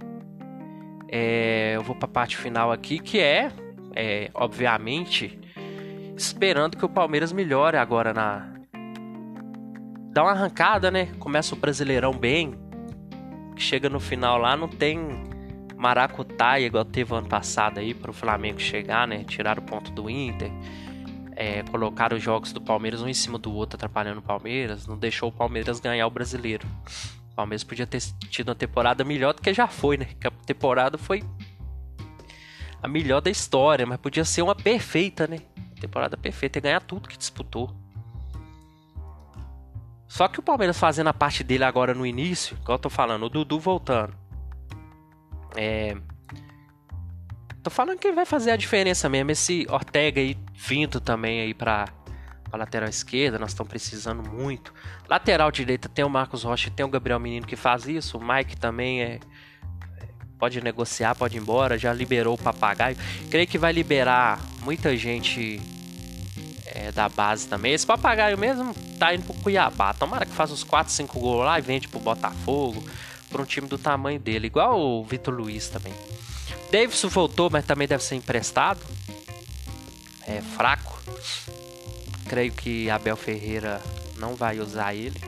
É... 1.07 1.73
Eu 1.75 1.83
vou 1.83 1.95
pra 1.95 2.07
parte 2.07 2.37
final 2.37 2.71
aqui, 2.71 2.99
que 2.99 3.19
é, 3.19 3.51
é, 3.95 4.29
obviamente, 4.33 5.39
esperando 6.15 6.77
que 6.77 6.85
o 6.85 6.89
Palmeiras 6.89 7.31
melhore 7.31 7.77
agora 7.77 8.13
na. 8.13 8.53
Dá 10.11 10.23
uma 10.23 10.31
arrancada, 10.31 10.91
né? 10.91 11.07
Começa 11.19 11.55
o 11.55 11.57
Brasileirão 11.57 12.11
bem. 12.11 12.53
Chega 13.55 13.89
no 13.89 13.99
final 13.99 14.37
lá, 14.37 14.55
não 14.55 14.67
tem 14.67 14.99
maracutaia 15.75 16.65
igual 16.65 16.83
teve 16.83 17.13
ano 17.13 17.27
passado 17.27 17.79
aí 17.79 17.93
para 17.93 18.11
o 18.11 18.13
Flamengo 18.13 18.59
chegar, 18.59 19.07
né? 19.07 19.23
Tirar 19.23 19.57
o 19.57 19.61
ponto 19.61 19.91
do 19.91 20.09
Inter 20.09 20.51
é, 21.39 21.63
colocar 21.63 22.11
os 22.11 22.21
jogos 22.21 22.51
do 22.51 22.59
Palmeiras 22.59 23.01
um 23.01 23.07
em 23.07 23.13
cima 23.13 23.39
do 23.39 23.53
outro, 23.53 23.77
atrapalhando 23.77 24.19
o 24.19 24.21
Palmeiras, 24.21 24.85
não 24.85 24.97
deixou 24.97 25.29
o 25.29 25.31
Palmeiras 25.31 25.79
ganhar 25.79 26.05
o 26.05 26.09
brasileiro. 26.09 26.67
O 27.31 27.35
Palmeiras 27.35 27.63
podia 27.63 27.87
ter 27.87 28.01
tido 28.29 28.49
uma 28.49 28.55
temporada 28.55 29.05
melhor 29.05 29.33
do 29.33 29.41
que 29.41 29.53
já 29.53 29.65
foi, 29.65 29.95
né? 29.95 30.09
Que 30.19 30.27
a 30.27 30.31
temporada 30.31 30.97
foi 30.97 31.23
a 32.83 32.89
melhor 32.89 33.21
da 33.21 33.31
história, 33.31 33.85
mas 33.85 33.97
podia 34.01 34.25
ser 34.25 34.41
uma 34.41 34.53
perfeita, 34.53 35.27
né? 35.27 35.39
Temporada 35.79 36.17
perfeita 36.17 36.59
e 36.59 36.61
ganhar 36.61 36.81
tudo 36.81 37.07
que 37.07 37.17
disputou. 37.17 37.73
Só 40.09 40.27
que 40.27 40.41
o 40.41 40.43
Palmeiras 40.43 40.77
fazendo 40.77 41.07
a 41.07 41.13
parte 41.13 41.41
dele 41.41 41.63
agora 41.63 41.93
no 41.93 42.05
início, 42.05 42.57
igual 42.61 42.75
eu 42.75 42.81
tô 42.81 42.89
falando, 42.89 43.23
o 43.23 43.29
Dudu 43.29 43.61
voltando. 43.61 44.13
É, 45.55 45.95
Tô 47.61 47.69
falando 47.69 47.99
que 47.99 48.11
vai 48.11 48.25
fazer 48.25 48.51
a 48.51 48.55
diferença 48.55 49.09
mesmo. 49.09 49.31
Esse 49.31 49.67
Ortega 49.69 50.21
aí 50.21 50.37
vindo 50.59 50.99
também 50.99 51.39
aí 51.39 51.53
pra, 51.53 51.87
pra 52.43 52.59
lateral 52.59 52.89
esquerda, 52.89 53.39
nós 53.39 53.51
estamos 53.51 53.69
precisando 53.69 54.29
muito. 54.29 54.73
Lateral 55.07 55.49
direita 55.51 55.87
tem 55.87 56.03
o 56.03 56.09
Marcos 56.09 56.43
Rocha, 56.43 56.69
tem 56.69 56.85
o 56.85 56.89
Gabriel 56.89 57.19
Menino 57.19 57.47
que 57.47 57.55
faz 57.55 57.87
isso. 57.87 58.17
O 58.17 58.23
Mike 58.23 58.57
também 58.57 59.01
é. 59.01 59.19
Pode 60.37 60.61
negociar, 60.61 61.15
pode 61.15 61.37
ir 61.37 61.41
embora. 61.41 61.77
Já 61.77 61.91
liberou 61.91 62.35
o 62.35 62.37
papagaio. 62.37 62.97
Creio 63.29 63.47
que 63.47 63.57
vai 63.57 63.73
liberar 63.73 64.39
muita 64.61 64.95
gente 64.95 65.59
é, 66.65 66.91
da 66.93 67.09
base 67.09 67.47
também. 67.47 67.73
Esse 67.73 67.85
papagaio 67.85 68.37
mesmo 68.37 68.73
tá 68.97 69.13
indo 69.13 69.23
pro 69.23 69.33
Cuiabá. 69.35 69.93
Tomara 69.93 70.25
que 70.25 70.31
faça 70.31 70.53
uns 70.53 70.63
4, 70.63 70.93
5 70.93 71.19
gols 71.19 71.45
lá 71.45 71.59
e 71.59 71.61
vende 71.61 71.89
pro 71.89 71.99
Botafogo. 71.99 72.81
Pra 73.29 73.41
um 73.41 73.45
time 73.45 73.67
do 73.67 73.77
tamanho 73.77 74.19
dele. 74.19 74.47
Igual 74.47 74.79
o 74.79 75.03
Vitor 75.03 75.33
Luiz 75.33 75.67
também. 75.67 75.93
Davidson 76.71 77.09
voltou, 77.09 77.49
mas 77.49 77.65
também 77.65 77.87
deve 77.87 78.03
ser 78.03 78.15
emprestado. 78.15 78.79
É 80.29 80.41
fraco. 80.41 81.01
Creio 82.29 82.51
que 82.51 82.87
Abel 82.87 83.17
Ferreira 83.17 83.81
não 84.17 84.35
vai 84.35 84.59
usar 84.59 84.93
ele. 84.93 85.19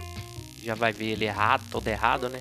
Já 0.62 0.76
vai 0.76 0.94
ver 0.94 1.08
ele 1.08 1.26
errado, 1.26 1.64
todo 1.72 1.88
errado, 1.88 2.30
né? 2.30 2.40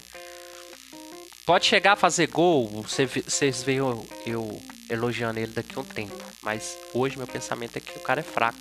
Pode 1.46 1.64
chegar 1.64 1.94
a 1.94 1.96
fazer 1.96 2.26
gol, 2.26 2.68
vocês 2.68 3.62
veem 3.62 3.78
eu, 3.78 4.06
eu 4.26 4.62
elogiando 4.90 5.40
ele 5.40 5.52
daqui 5.52 5.74
a 5.74 5.80
um 5.80 5.84
tempo. 5.84 6.22
Mas 6.42 6.76
hoje 6.92 7.16
meu 7.16 7.26
pensamento 7.26 7.78
é 7.78 7.80
que 7.80 7.96
o 7.96 8.02
cara 8.02 8.20
é 8.20 8.22
fraco. 8.22 8.58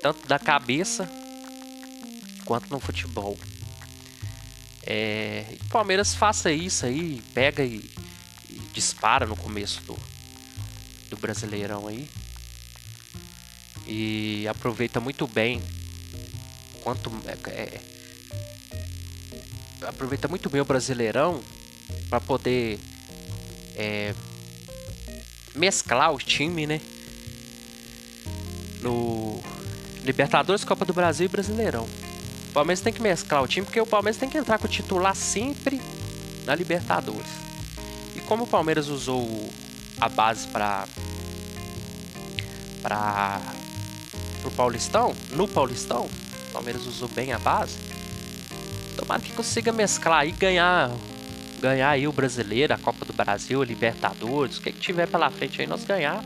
Tanto 0.00 0.26
da 0.26 0.38
cabeça 0.38 1.06
quanto 2.46 2.70
no 2.70 2.80
futebol. 2.80 3.36
É, 4.82 5.44
Palmeiras 5.68 6.14
faça 6.14 6.50
isso 6.50 6.86
aí, 6.86 7.20
pega 7.34 7.62
e 7.62 7.84
dispara 8.72 9.26
no 9.26 9.36
começo 9.36 9.82
do, 9.82 9.98
do 11.10 11.16
Brasileirão 11.18 11.86
aí. 11.86 12.08
E 13.86 14.46
aproveita 14.48 14.98
muito 14.98 15.26
bem 15.26 15.62
quanto 16.82 17.10
é, 17.26 17.50
é, 17.50 17.80
aproveita 19.82 20.28
muito 20.28 20.48
bem 20.48 20.60
o 20.60 20.64
Brasileirão 20.64 21.40
para 22.08 22.20
poder 22.20 22.78
é, 23.74 24.14
mesclar 25.54 26.12
o 26.12 26.18
time, 26.18 26.66
né? 26.66 26.80
No 28.80 29.40
Libertadores, 30.04 30.64
Copa 30.64 30.84
do 30.84 30.92
Brasil 30.92 31.26
e 31.26 31.28
Brasileirão. 31.28 31.88
O 32.50 32.52
Palmeiras 32.52 32.80
tem 32.80 32.92
que 32.92 33.02
mesclar 33.02 33.42
o 33.42 33.48
time 33.48 33.66
porque 33.66 33.80
o 33.80 33.86
Palmeiras 33.86 34.18
tem 34.18 34.28
que 34.28 34.38
entrar 34.38 34.58
com 34.58 34.66
o 34.66 34.70
titular 34.70 35.14
sempre 35.14 35.80
na 36.44 36.54
Libertadores. 36.54 37.30
E 38.14 38.20
como 38.20 38.44
o 38.44 38.46
Palmeiras 38.46 38.88
usou 38.88 39.50
a 40.00 40.08
base 40.08 40.46
para 40.48 40.86
para 42.80 43.55
o 44.48 44.50
Paulistão, 44.50 45.14
no 45.32 45.46
Paulistão, 45.46 46.04
o 46.48 46.52
Palmeiras 46.52 46.86
usou 46.86 47.08
bem 47.08 47.32
a 47.32 47.38
base. 47.38 47.76
Tomara 48.96 49.20
que 49.20 49.32
consiga 49.32 49.72
mesclar 49.72 50.26
e 50.26 50.32
ganhar 50.32 50.90
ganhar 51.60 51.90
aí 51.90 52.06
o 52.06 52.12
Brasileiro, 52.12 52.74
a 52.74 52.78
Copa 52.78 53.04
do 53.04 53.12
Brasil, 53.12 53.62
a 53.62 53.64
Libertadores, 53.64 54.58
o 54.58 54.62
que, 54.62 54.72
que 54.72 54.78
tiver 54.80 55.06
pela 55.06 55.30
frente 55.30 55.60
aí 55.60 55.66
nós 55.66 55.84
ganhar. 55.84 56.22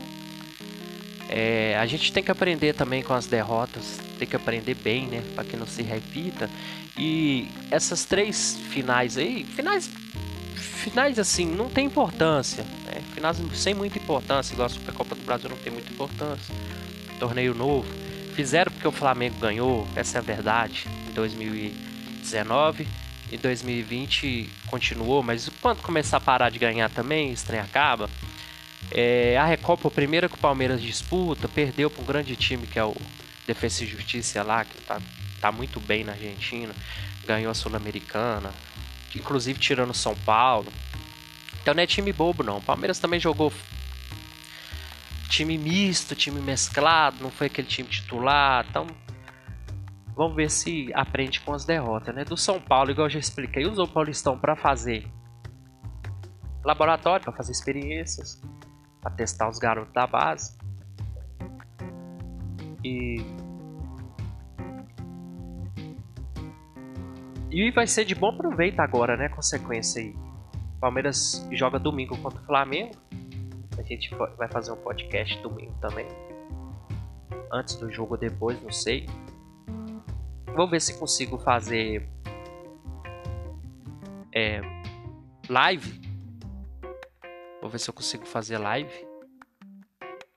É, 1.29 1.77
a 1.79 1.85
gente 1.85 2.11
tem 2.11 2.21
que 2.21 2.29
aprender 2.29 2.73
também 2.73 3.01
com 3.01 3.13
as 3.13 3.25
derrotas, 3.25 3.97
tem 4.19 4.27
que 4.27 4.35
aprender 4.35 4.75
bem, 4.75 5.07
né, 5.07 5.23
para 5.33 5.45
que 5.45 5.55
não 5.55 5.65
se 5.65 5.81
repita. 5.81 6.49
E 6.97 7.47
essas 7.69 8.03
três 8.03 8.57
finais 8.69 9.17
aí, 9.17 9.45
finais 9.45 9.89
finais 10.55 11.19
assim, 11.19 11.45
não 11.45 11.69
tem 11.69 11.85
importância, 11.85 12.63
né? 12.85 13.01
Finais 13.13 13.37
sem 13.53 13.73
muita 13.73 13.97
importância, 13.97 14.53
igual 14.53 14.65
a 14.65 14.69
Supercopa 14.69 15.15
do 15.15 15.21
Brasil 15.23 15.49
não 15.49 15.57
tem 15.57 15.71
muita 15.71 15.91
importância. 15.91 16.53
Torneio 17.19 17.53
novo. 17.53 17.87
Fizeram 18.33 18.71
porque 18.71 18.87
o 18.87 18.91
Flamengo 18.91 19.37
ganhou, 19.39 19.87
essa 19.95 20.17
é 20.17 20.19
a 20.19 20.23
verdade, 20.23 20.87
em 21.09 21.11
2019 21.11 22.87
e 23.31 23.37
2020 23.37 24.49
continuou, 24.67 25.21
mas 25.21 25.49
quando 25.61 25.81
começar 25.81 26.17
a 26.17 26.21
parar 26.21 26.49
de 26.49 26.57
ganhar 26.57 26.89
também, 26.89 27.33
o 27.33 27.37
trem 27.37 27.59
acaba. 27.59 28.09
É, 28.89 29.37
a 29.37 29.45
Recopa, 29.45 29.87
a 29.87 29.91
primeira 29.91 30.27
que 30.27 30.35
o 30.35 30.39
Palmeiras 30.39 30.81
disputa, 30.81 31.47
perdeu 31.47 31.89
para 31.89 32.01
um 32.01 32.05
grande 32.05 32.35
time 32.35 32.65
que 32.65 32.79
é 32.79 32.83
o 32.83 32.95
Defesa 33.45 33.83
e 33.83 33.87
Justiça 33.87 34.43
lá, 34.43 34.65
que 34.65 34.77
tá, 34.81 35.01
tá 35.39 35.51
muito 35.51 35.79
bem 35.79 36.03
na 36.03 36.13
Argentina, 36.13 36.73
ganhou 37.25 37.51
a 37.51 37.53
Sul-Americana, 37.53 38.51
inclusive 39.15 39.59
tirando 39.59 39.93
São 39.93 40.15
Paulo. 40.15 40.71
Então 41.61 41.73
não 41.73 41.83
é 41.83 41.87
time 41.87 42.11
bobo 42.11 42.43
não. 42.43 42.57
O 42.57 42.61
Palmeiras 42.61 42.97
também 42.97 43.19
jogou 43.19 43.53
time 45.31 45.57
misto, 45.57 46.13
time 46.13 46.41
mesclado, 46.41 47.23
não 47.23 47.31
foi 47.31 47.47
aquele 47.47 47.67
time 47.67 47.87
titular. 47.87 48.65
Então 48.69 48.85
vamos 50.15 50.35
ver 50.35 50.51
se 50.51 50.91
aprende 50.93 51.39
com 51.39 51.53
as 51.53 51.65
derrotas, 51.65 52.13
né? 52.13 52.25
Do 52.25 52.37
São 52.37 52.59
Paulo, 52.59 52.91
igual 52.91 53.07
eu 53.07 53.11
já 53.11 53.19
expliquei, 53.19 53.65
usou 53.65 53.85
o 53.85 53.87
Paulistão 53.87 54.37
para 54.37 54.55
fazer 54.55 55.07
laboratório, 56.63 57.23
para 57.23 57.33
fazer 57.33 57.53
experiências, 57.53 58.41
para 59.01 59.11
testar 59.11 59.49
os 59.49 59.57
garotos 59.57 59.93
da 59.93 60.05
base. 60.05 60.57
E 62.83 63.23
E 67.53 67.69
vai 67.69 67.85
ser 67.85 68.05
de 68.05 68.15
bom 68.15 68.35
proveito 68.35 68.79
agora, 68.79 69.17
né? 69.17 69.27
Consequência 69.27 70.01
aí. 70.01 70.15
Palmeiras 70.79 71.45
joga 71.51 71.77
domingo 71.77 72.17
contra 72.17 72.41
o 72.41 72.45
Flamengo. 72.45 72.95
A 73.81 73.83
gente 73.83 74.13
vai 74.37 74.47
fazer 74.47 74.71
um 74.71 74.75
podcast 74.75 75.41
domingo 75.41 75.73
também. 75.81 76.05
Antes 77.51 77.75
do 77.77 77.91
jogo 77.91 78.13
ou 78.13 78.19
depois, 78.19 78.61
não 78.61 78.71
sei. 78.71 79.09
Vou 80.55 80.69
ver 80.69 80.79
se 80.79 80.99
consigo 80.99 81.39
fazer 81.39 82.07
é, 84.33 84.61
live. 85.49 85.99
Vou 87.59 87.71
ver 87.71 87.79
se 87.79 87.89
eu 87.89 87.93
consigo 87.93 88.23
fazer 88.23 88.59
live 88.59 89.07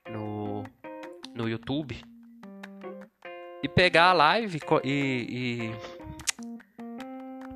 no, 0.09 0.63
no 1.35 1.47
YouTube. 1.47 2.03
E 3.61 3.69
pegar 3.69 4.09
a 4.09 4.13
live 4.13 4.59
e, 4.83 5.69
e 5.69 5.75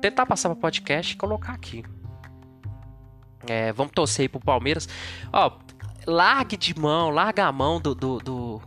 tentar 0.00 0.24
passar 0.24 0.50
para 0.50 0.60
podcast 0.60 1.14
e 1.14 1.16
colocar 1.16 1.52
aqui. 1.52 1.82
É, 3.48 3.72
vamos 3.72 3.92
torcer 3.92 4.22
aí 4.22 4.28
pro 4.28 4.38
Palmeiras. 4.38 4.88
Ó, 5.32 5.58
largue 6.06 6.56
de 6.56 6.78
mão, 6.78 7.10
larga 7.10 7.46
a 7.46 7.52
mão 7.52 7.80
do, 7.80 7.94
do, 7.94 8.18
do, 8.18 8.62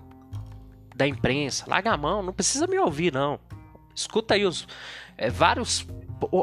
da 0.96 1.08
imprensa, 1.08 1.66
larga 1.68 1.92
a 1.92 1.98
mão, 1.98 2.24
não 2.24 2.34
precisa 2.34 2.68
me 2.68 2.78
ouvir 2.78 3.14
não. 3.14 3.40
Escuta 3.96 4.34
aí 4.34 4.46
os 4.46 4.68
é, 5.18 5.30
vários 5.30 5.86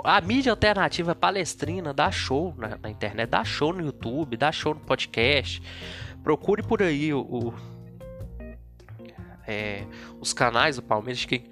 a 0.05 0.21
mídia 0.21 0.53
alternativa 0.53 1.15
palestrina 1.15 1.95
dá 1.95 2.11
show 2.11 2.55
na, 2.59 2.77
na, 2.83 2.91
internet, 2.91 3.31
dá 3.31 3.43
show 3.43 3.73
no 3.73 3.85
YouTube, 3.85 4.37
dá 4.37 4.53
show 4.53 4.75
no 4.75 4.81
podcast. 4.81 5.63
Procure 6.23 6.63
por 6.63 6.83
aí 6.83 7.15
o, 7.15 7.21
o 7.21 7.55
é, 9.47 9.85
os 10.21 10.33
canais 10.33 10.77
do 10.77 10.83
Palmeiras 10.83 11.21
de 11.21 11.27
quem, 11.27 11.45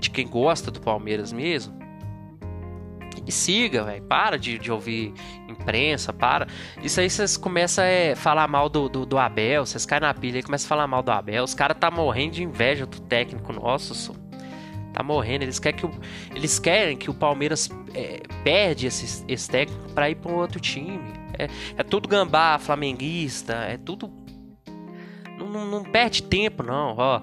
de 0.00 0.10
quem 0.10 0.26
gosta 0.26 0.70
do 0.70 0.80
Palmeiras 0.80 1.32
mesmo 1.32 1.85
e 3.26 3.32
siga, 3.32 3.82
velho. 3.82 4.02
Para 4.04 4.38
de, 4.38 4.58
de 4.58 4.70
ouvir 4.70 5.12
imprensa, 5.48 6.12
para. 6.12 6.46
Isso 6.82 7.00
aí 7.00 7.10
vocês 7.10 7.36
começam 7.36 7.82
a 7.82 7.86
é, 7.86 8.14
falar 8.14 8.46
mal 8.46 8.68
do, 8.68 8.88
do, 8.88 9.04
do, 9.04 9.18
Abel, 9.18 9.66
vocês 9.66 9.84
caem 9.84 10.02
na 10.02 10.14
pilha 10.14 10.38
e 10.38 10.42
começam 10.42 10.66
a 10.66 10.68
falar 10.68 10.86
mal 10.86 11.02
do 11.02 11.10
Abel. 11.10 11.42
Os 11.42 11.54
caras 11.54 11.76
tá 11.78 11.90
morrendo 11.90 12.34
de 12.34 12.44
inveja 12.44 12.86
do 12.86 13.00
técnico 13.00 13.52
nosso, 13.52 13.94
só. 13.94 14.12
Tá 14.92 15.02
morrendo. 15.02 15.42
Eles 15.42 15.58
querem 15.58 15.78
que 15.78 15.86
o, 15.86 15.90
eles 16.34 16.58
querem 16.58 16.96
que 16.96 17.10
o 17.10 17.14
Palmeiras 17.14 17.68
é, 17.92 18.22
perde 18.44 18.86
esse, 18.86 19.24
esse 19.26 19.50
técnico 19.50 19.92
para 19.92 20.08
ir 20.08 20.14
para 20.14 20.32
um 20.32 20.36
outro 20.36 20.60
time. 20.60 21.12
É, 21.38 21.48
é 21.76 21.82
tudo 21.82 22.08
gambá 22.08 22.58
flamenguista, 22.58 23.54
é 23.54 23.76
tudo. 23.76 24.10
Não, 25.36 25.48
não, 25.48 25.66
não 25.66 25.82
perde 25.82 26.22
tempo, 26.22 26.62
não. 26.62 26.94
Ó, 26.96 27.20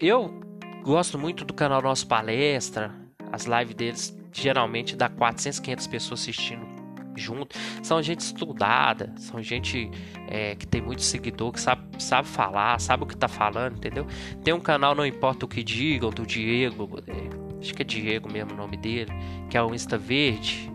eu 0.00 0.40
gosto 0.82 1.18
muito 1.18 1.44
do 1.44 1.54
canal 1.54 1.80
Nosso 1.80 2.06
Palestra, 2.06 2.92
as 3.30 3.44
lives 3.44 3.74
deles 3.74 4.23
geralmente 4.34 4.96
dá 4.96 5.08
400, 5.08 5.60
500 5.60 5.86
pessoas 5.86 6.20
assistindo 6.20 6.74
junto. 7.16 7.56
São 7.82 8.02
gente 8.02 8.20
estudada, 8.20 9.12
são 9.16 9.42
gente 9.42 9.90
é, 10.28 10.54
que 10.54 10.66
tem 10.66 10.82
muito 10.82 11.02
seguidor, 11.02 11.52
que 11.52 11.60
sabe, 11.60 11.82
sabe 12.02 12.28
falar, 12.28 12.80
sabe 12.80 13.04
o 13.04 13.06
que 13.06 13.16
tá 13.16 13.28
falando, 13.28 13.76
entendeu? 13.76 14.06
Tem 14.42 14.52
um 14.52 14.60
canal, 14.60 14.94
não 14.94 15.06
importa 15.06 15.44
o 15.44 15.48
que 15.48 15.62
digam, 15.62 16.10
do 16.10 16.26
Diego, 16.26 17.02
é, 17.06 17.60
acho 17.60 17.72
que 17.74 17.82
é 17.82 17.84
Diego 17.84 18.30
mesmo 18.30 18.52
o 18.52 18.56
nome 18.56 18.76
dele, 18.76 19.12
que 19.48 19.56
é 19.56 19.62
o 19.62 19.74
Insta 19.74 19.96
Verde. 19.96 20.70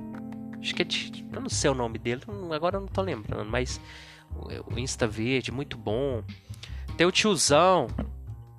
Acho 0.59 0.75
que 0.75 0.81
é. 0.81 0.87
Eu 1.33 1.41
não 1.41 1.49
sei 1.49 1.69
o 1.69 1.75
nome 1.75 1.97
dele, 1.97 2.21
agora 2.53 2.77
eu 2.77 2.81
não 2.81 2.87
tô 2.87 3.01
lembrando, 3.01 3.49
mas 3.49 3.79
o 4.67 4.77
Insta 4.77 5.07
Verde, 5.07 5.51
muito 5.51 5.77
bom. 5.77 6.23
Tem 6.97 7.07
o 7.07 7.11
tiozão, 7.11 7.87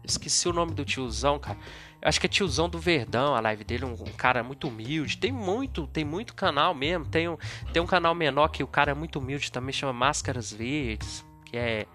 esqueci 0.04 0.48
o 0.48 0.52
nome 0.52 0.72
do 0.72 0.84
tiozão, 0.84 1.38
cara. 1.38 1.58
Acho 2.02 2.18
que 2.18 2.26
é 2.26 2.28
tiozão 2.28 2.68
do 2.68 2.78
Verdão, 2.78 3.34
a 3.34 3.40
live 3.40 3.62
dele, 3.62 3.84
um, 3.84 3.92
um, 3.92 4.12
cara 4.16 4.42
muito 4.42 4.68
humilde. 4.68 5.18
Tem 5.18 5.30
muito, 5.30 5.86
tem 5.86 6.04
muito 6.04 6.34
canal 6.34 6.74
mesmo. 6.74 7.04
Tem 7.04 7.28
um, 7.28 7.36
tem 7.72 7.82
um 7.82 7.86
canal 7.86 8.14
menor 8.14 8.48
que 8.48 8.62
o 8.62 8.66
cara 8.66 8.92
é 8.92 8.94
muito 8.94 9.18
humilde 9.18 9.52
também, 9.52 9.72
chama 9.72 9.92
Máscaras 9.92 10.50
Verdes, 10.52 11.24
que 11.44 11.56
é, 11.56 11.86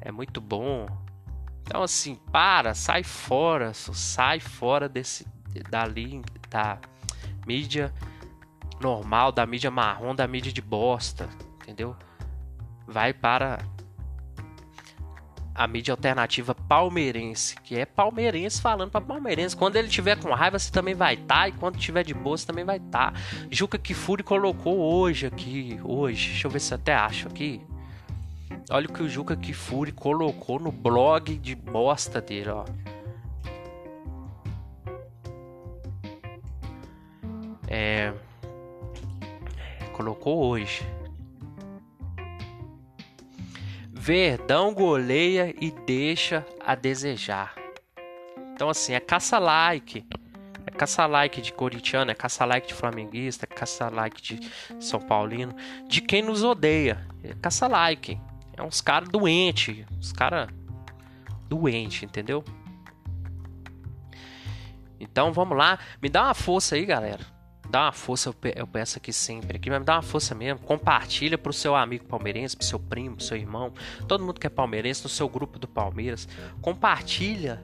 é 0.00 0.12
muito 0.12 0.40
bom. 0.40 0.86
Então 1.62 1.82
assim, 1.82 2.14
para, 2.30 2.74
sai 2.74 3.02
fora, 3.02 3.72
sai 3.74 4.38
fora 4.40 4.88
desse 4.88 5.26
dali 5.70 6.22
da 6.48 6.78
mídia 7.46 7.92
normal, 8.80 9.32
da 9.32 9.44
mídia 9.46 9.70
marrom, 9.70 10.14
da 10.14 10.26
mídia 10.26 10.52
de 10.52 10.62
bosta, 10.62 11.28
entendeu? 11.62 11.96
Vai 12.86 13.12
para 13.12 13.58
a 15.58 15.66
mídia 15.66 15.92
alternativa 15.92 16.54
palmeirense, 16.54 17.56
que 17.64 17.76
é 17.76 17.84
palmeirense 17.84 18.62
falando 18.62 18.92
para 18.92 19.00
palmeirense. 19.00 19.56
Quando 19.56 19.74
ele 19.74 19.88
tiver 19.88 20.16
com 20.16 20.32
raiva, 20.32 20.56
você 20.56 20.70
também 20.70 20.94
vai 20.94 21.14
estar, 21.14 21.26
tá, 21.34 21.48
e 21.48 21.52
quando 21.52 21.76
tiver 21.76 22.04
de 22.04 22.14
boa, 22.14 22.36
você 22.36 22.46
também 22.46 22.64
vai 22.64 22.76
estar. 22.76 23.12
Tá. 23.12 23.20
Juca 23.50 23.76
Kifuri 23.76 24.22
colocou 24.22 24.78
hoje 24.78 25.26
aqui, 25.26 25.80
hoje, 25.82 26.28
deixa 26.28 26.46
eu 26.46 26.50
ver 26.52 26.60
se 26.60 26.72
até 26.72 26.94
acho 26.94 27.26
aqui. 27.26 27.60
Olha 28.70 28.86
o 28.86 28.92
que 28.92 29.02
o 29.02 29.08
Juca 29.08 29.34
Kifuri 29.34 29.90
colocou 29.90 30.60
no 30.60 30.70
blog 30.70 31.36
de 31.36 31.56
bosta 31.56 32.20
dele, 32.20 32.50
ó. 32.50 32.64
É, 37.66 38.14
colocou 39.92 40.38
hoje. 40.38 40.86
Verdão 44.00 44.72
goleia 44.72 45.52
e 45.60 45.72
deixa 45.72 46.46
a 46.64 46.76
desejar. 46.76 47.56
Então, 48.54 48.70
assim, 48.70 48.94
é 48.94 49.00
caça-like. 49.00 50.06
É 50.64 50.70
caça-like 50.70 51.42
de 51.42 51.52
corintiano, 51.52 52.12
é 52.12 52.14
caça-like 52.14 52.68
de 52.68 52.74
flamenguista, 52.74 53.44
é 53.44 53.52
caça-like 53.52 54.22
de 54.22 54.50
São 54.78 55.00
Paulino. 55.00 55.52
De 55.88 56.00
quem 56.00 56.22
nos 56.22 56.44
odeia. 56.44 57.04
É 57.24 57.34
caça-like. 57.42 58.18
É 58.56 58.62
uns 58.62 58.80
caras 58.80 59.08
doentes. 59.08 59.84
Uns 59.98 60.12
caras 60.12 60.48
doentes, 61.48 62.04
entendeu? 62.04 62.44
Então 65.00 65.32
vamos 65.32 65.58
lá, 65.58 65.76
me 66.00 66.08
dá 66.08 66.24
uma 66.24 66.34
força 66.34 66.76
aí, 66.76 66.86
galera. 66.86 67.37
Dá 67.70 67.84
uma 67.84 67.92
força, 67.92 68.34
eu 68.56 68.66
peço 68.66 68.96
aqui 68.96 69.12
sempre 69.12 69.58
aqui, 69.58 69.68
mas 69.68 69.84
dá 69.84 69.96
uma 69.96 70.02
força 70.02 70.34
mesmo. 70.34 70.60
Compartilha 70.60 71.36
pro 71.36 71.52
seu 71.52 71.76
amigo 71.76 72.04
palmeirense, 72.06 72.56
pro 72.56 72.64
seu 72.64 72.78
primo, 72.78 73.16
pro 73.16 73.24
seu 73.24 73.36
irmão, 73.36 73.72
todo 74.06 74.24
mundo 74.24 74.40
que 74.40 74.46
é 74.46 74.50
palmeirense, 74.50 75.02
no 75.02 75.08
seu 75.08 75.28
grupo 75.28 75.58
do 75.58 75.68
Palmeiras. 75.68 76.26
Compartilha. 76.62 77.62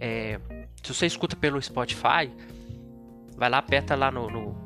É, 0.00 0.40
se 0.82 0.92
você 0.92 1.06
escuta 1.06 1.36
pelo 1.36 1.62
Spotify, 1.62 2.32
vai 3.36 3.48
lá, 3.48 3.58
aperta 3.58 3.94
lá 3.94 4.10
no, 4.10 4.28
no, 4.28 4.56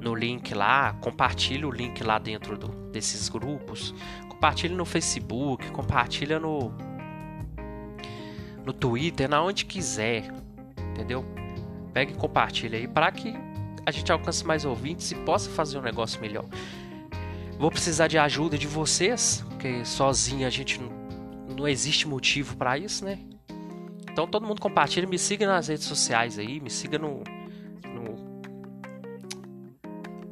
no 0.00 0.14
link 0.14 0.54
lá, 0.54 0.94
compartilha 0.94 1.68
o 1.68 1.70
link 1.70 2.02
lá 2.02 2.18
dentro 2.18 2.56
do, 2.56 2.68
desses 2.90 3.28
grupos. 3.28 3.94
Compartilha 4.26 4.74
no 4.74 4.86
Facebook, 4.86 5.70
compartilha 5.70 6.40
no, 6.40 6.72
no 8.64 8.72
Twitter, 8.72 9.28
na 9.28 9.42
onde 9.42 9.66
quiser, 9.66 10.32
entendeu? 10.92 11.22
Pega 11.92 12.12
e 12.12 12.14
compartilha 12.14 12.78
aí 12.78 12.88
para 12.88 13.12
que 13.12 13.49
a 13.84 13.90
gente 13.90 14.10
alcance 14.10 14.46
mais 14.46 14.64
ouvintes 14.64 15.10
e 15.10 15.14
possa 15.14 15.50
fazer 15.50 15.78
um 15.78 15.82
negócio 15.82 16.20
melhor. 16.20 16.44
Vou 17.58 17.70
precisar 17.70 18.08
de 18.08 18.18
ajuda 18.18 18.56
de 18.56 18.66
vocês, 18.66 19.44
porque 19.48 19.84
sozinho 19.84 20.46
a 20.46 20.50
gente 20.50 20.80
não, 20.80 20.90
não 21.56 21.68
existe 21.68 22.08
motivo 22.08 22.56
para 22.56 22.78
isso, 22.78 23.04
né? 23.04 23.18
Então 24.10 24.26
todo 24.26 24.46
mundo 24.46 24.60
compartilha, 24.60 25.06
me 25.06 25.18
siga 25.18 25.46
nas 25.46 25.68
redes 25.68 25.84
sociais 25.84 26.38
aí, 26.38 26.60
me 26.60 26.70
siga 26.70 26.98
no, 26.98 27.22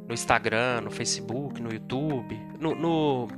no, 0.07 0.15
Instagram, 0.15 0.81
no 0.83 0.91
Facebook, 0.91 1.61
no 1.61 1.73
YouTube, 1.73 2.35
no, 2.59 2.75
no 2.75 3.29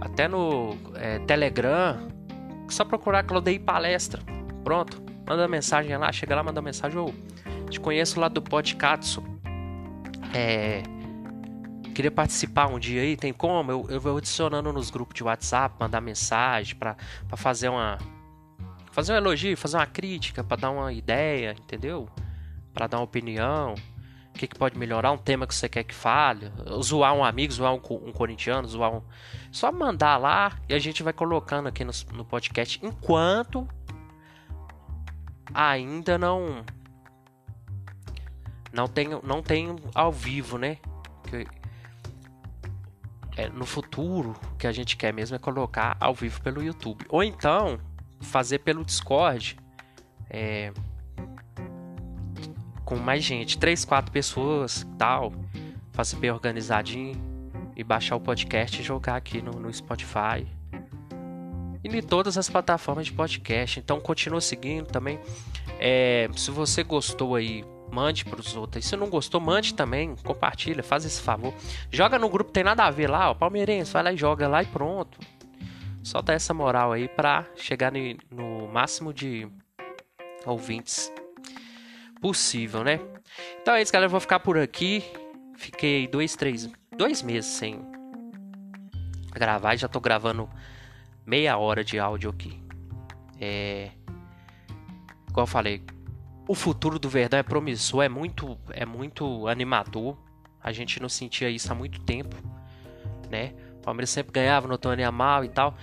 até 0.00 0.28
no 0.28 0.76
é, 0.96 1.18
Telegram, 1.20 2.08
só 2.68 2.84
procurar 2.84 3.22
Claudei 3.24 3.58
Palestra. 3.58 4.22
Pronto, 4.62 5.02
manda 5.26 5.48
mensagem 5.48 5.96
lá, 5.96 6.12
chega 6.12 6.36
lá, 6.36 6.42
manda 6.42 6.60
mensagem. 6.60 6.98
Eu 6.98 7.14
te 7.72 7.80
conheço 7.80 8.20
lá 8.20 8.28
do 8.28 8.40
podcast. 8.40 9.18
É, 10.34 10.82
queria 11.94 12.10
participar 12.10 12.66
um 12.66 12.78
dia 12.78 13.02
aí, 13.02 13.16
tem 13.16 13.32
como? 13.32 13.70
Eu, 13.72 13.86
eu 13.88 14.00
vou 14.00 14.16
adicionando 14.16 14.72
nos 14.72 14.90
grupos 14.90 15.14
de 15.14 15.24
WhatsApp, 15.24 15.74
mandar 15.80 16.00
mensagem 16.00 16.76
para 16.76 16.96
fazer 17.36 17.68
uma. 17.68 17.98
Fazer 18.92 19.14
um 19.14 19.16
elogio, 19.16 19.56
fazer 19.56 19.78
uma 19.78 19.86
crítica, 19.86 20.44
para 20.44 20.58
dar 20.58 20.70
uma 20.70 20.92
ideia, 20.92 21.56
entendeu? 21.58 22.08
Para 22.74 22.86
dar 22.86 22.98
uma 22.98 23.04
opinião. 23.04 23.74
O 24.28 24.38
que, 24.38 24.46
que, 24.46 24.58
pode 24.58 24.78
melhorar? 24.78 25.12
Um 25.12 25.18
tema 25.18 25.46
que 25.46 25.54
você 25.54 25.68
quer 25.68 25.84
que 25.84 25.94
fale? 25.94 26.50
Zoar 26.82 27.14
um 27.14 27.24
amigo, 27.24 27.52
zoar 27.52 27.72
um, 27.74 27.76
um 27.76 28.12
corintiano, 28.12 28.66
zoar 28.68 28.92
um. 28.94 29.02
Só 29.50 29.72
mandar 29.72 30.18
lá 30.18 30.58
e 30.68 30.74
a 30.74 30.78
gente 30.78 31.02
vai 31.02 31.12
colocando 31.12 31.68
aqui 31.68 31.84
no, 31.84 31.92
no 32.12 32.24
podcast 32.24 32.78
enquanto 32.82 33.66
ainda 35.54 36.18
não. 36.18 36.64
Não 38.72 38.88
tenho, 38.88 39.20
não 39.22 39.42
tenho 39.42 39.76
ao 39.94 40.10
vivo, 40.10 40.58
né? 40.58 40.78
Que, 41.24 41.46
é, 43.36 43.48
no 43.48 43.64
futuro, 43.64 44.34
o 44.52 44.56
que 44.56 44.66
a 44.66 44.72
gente 44.72 44.96
quer 44.96 45.12
mesmo 45.12 45.36
é 45.36 45.38
colocar 45.38 45.96
ao 46.00 46.14
vivo 46.14 46.40
pelo 46.42 46.62
YouTube. 46.62 47.04
Ou 47.08 47.22
então, 47.22 47.78
fazer 48.20 48.58
pelo 48.58 48.84
Discord. 48.84 49.56
É, 50.30 50.72
com 52.84 52.96
mais 52.96 53.22
gente, 53.22 53.58
três, 53.58 53.84
quatro 53.84 54.10
pessoas, 54.12 54.86
tal, 54.98 55.32
fazer 55.92 56.16
bem 56.16 56.30
organizadinho 56.30 57.14
e 57.76 57.82
baixar 57.84 58.16
o 58.16 58.20
podcast 58.20 58.80
e 58.80 58.84
jogar 58.84 59.16
aqui 59.16 59.40
no, 59.40 59.52
no 59.52 59.72
Spotify 59.72 60.46
e 61.84 61.88
em 61.88 62.02
todas 62.02 62.38
as 62.38 62.48
plataformas 62.48 63.06
de 63.06 63.12
podcast. 63.12 63.80
Então 63.80 64.00
continua 64.00 64.40
seguindo 64.40 64.86
também. 64.86 65.18
É, 65.78 66.28
se 66.36 66.50
você 66.50 66.82
gostou 66.82 67.34
aí, 67.34 67.64
mande 67.92 68.24
para 68.24 68.40
os 68.40 68.56
outros. 68.56 68.84
E 68.84 68.88
se 68.88 68.96
não 68.96 69.08
gostou, 69.08 69.40
mande 69.40 69.74
também, 69.74 70.16
compartilha, 70.24 70.82
faz 70.82 71.04
esse 71.04 71.20
favor. 71.20 71.54
Joga 71.90 72.18
no 72.18 72.28
grupo, 72.28 72.50
tem 72.50 72.64
nada 72.64 72.84
a 72.84 72.90
ver 72.90 73.08
lá, 73.08 73.30
ó, 73.30 73.34
palmeirense, 73.34 73.92
vai 73.92 74.02
lá 74.02 74.12
e 74.12 74.16
joga 74.16 74.48
lá 74.48 74.62
e 74.62 74.66
pronto. 74.66 75.20
Só 76.02 76.22
dá 76.22 76.32
essa 76.32 76.52
moral 76.54 76.92
aí 76.92 77.06
para 77.06 77.46
chegar 77.54 77.92
no, 78.30 78.66
máximo 78.68 79.12
de 79.12 79.46
ouvintes 80.44 81.12
possível, 82.20 82.82
né? 82.82 82.98
Então 83.60 83.74
é 83.74 83.82
isso, 83.82 83.92
galera. 83.92 84.06
Eu 84.06 84.10
vou 84.10 84.20
ficar 84.20 84.40
por 84.40 84.58
aqui. 84.58 85.04
Fiquei 85.56 86.08
dois, 86.08 86.34
três, 86.34 86.68
dois 86.96 87.22
meses 87.22 87.50
sem 87.50 87.80
gravar. 89.32 89.76
Já 89.76 89.86
tô 89.86 90.00
gravando 90.00 90.48
meia 91.24 91.56
hora 91.56 91.84
de 91.84 92.00
áudio 92.00 92.30
aqui. 92.30 92.60
É, 93.40 93.90
igual 95.28 95.44
eu 95.44 95.46
falei, 95.46 95.82
o 96.46 96.54
futuro 96.54 96.98
do 96.98 97.08
Verdão 97.08 97.38
é 97.38 97.42
promissor, 97.42 98.02
é 98.02 98.08
muito, 98.08 98.58
é 98.70 98.84
muito 98.84 99.46
animador. 99.46 100.16
A 100.62 100.72
gente 100.72 101.00
não 101.00 101.08
sentia 101.08 101.50
isso 101.50 101.70
há 101.72 101.74
muito 101.74 102.00
tempo, 102.00 102.36
né? 103.30 103.52
O 103.78 103.82
Palmeiras 103.82 104.10
sempre 104.10 104.32
ganhava 104.32 104.68
no 104.68 104.78
Tony 104.78 105.02
Amal 105.02 105.44
e 105.44 105.48
tal. 105.48 105.74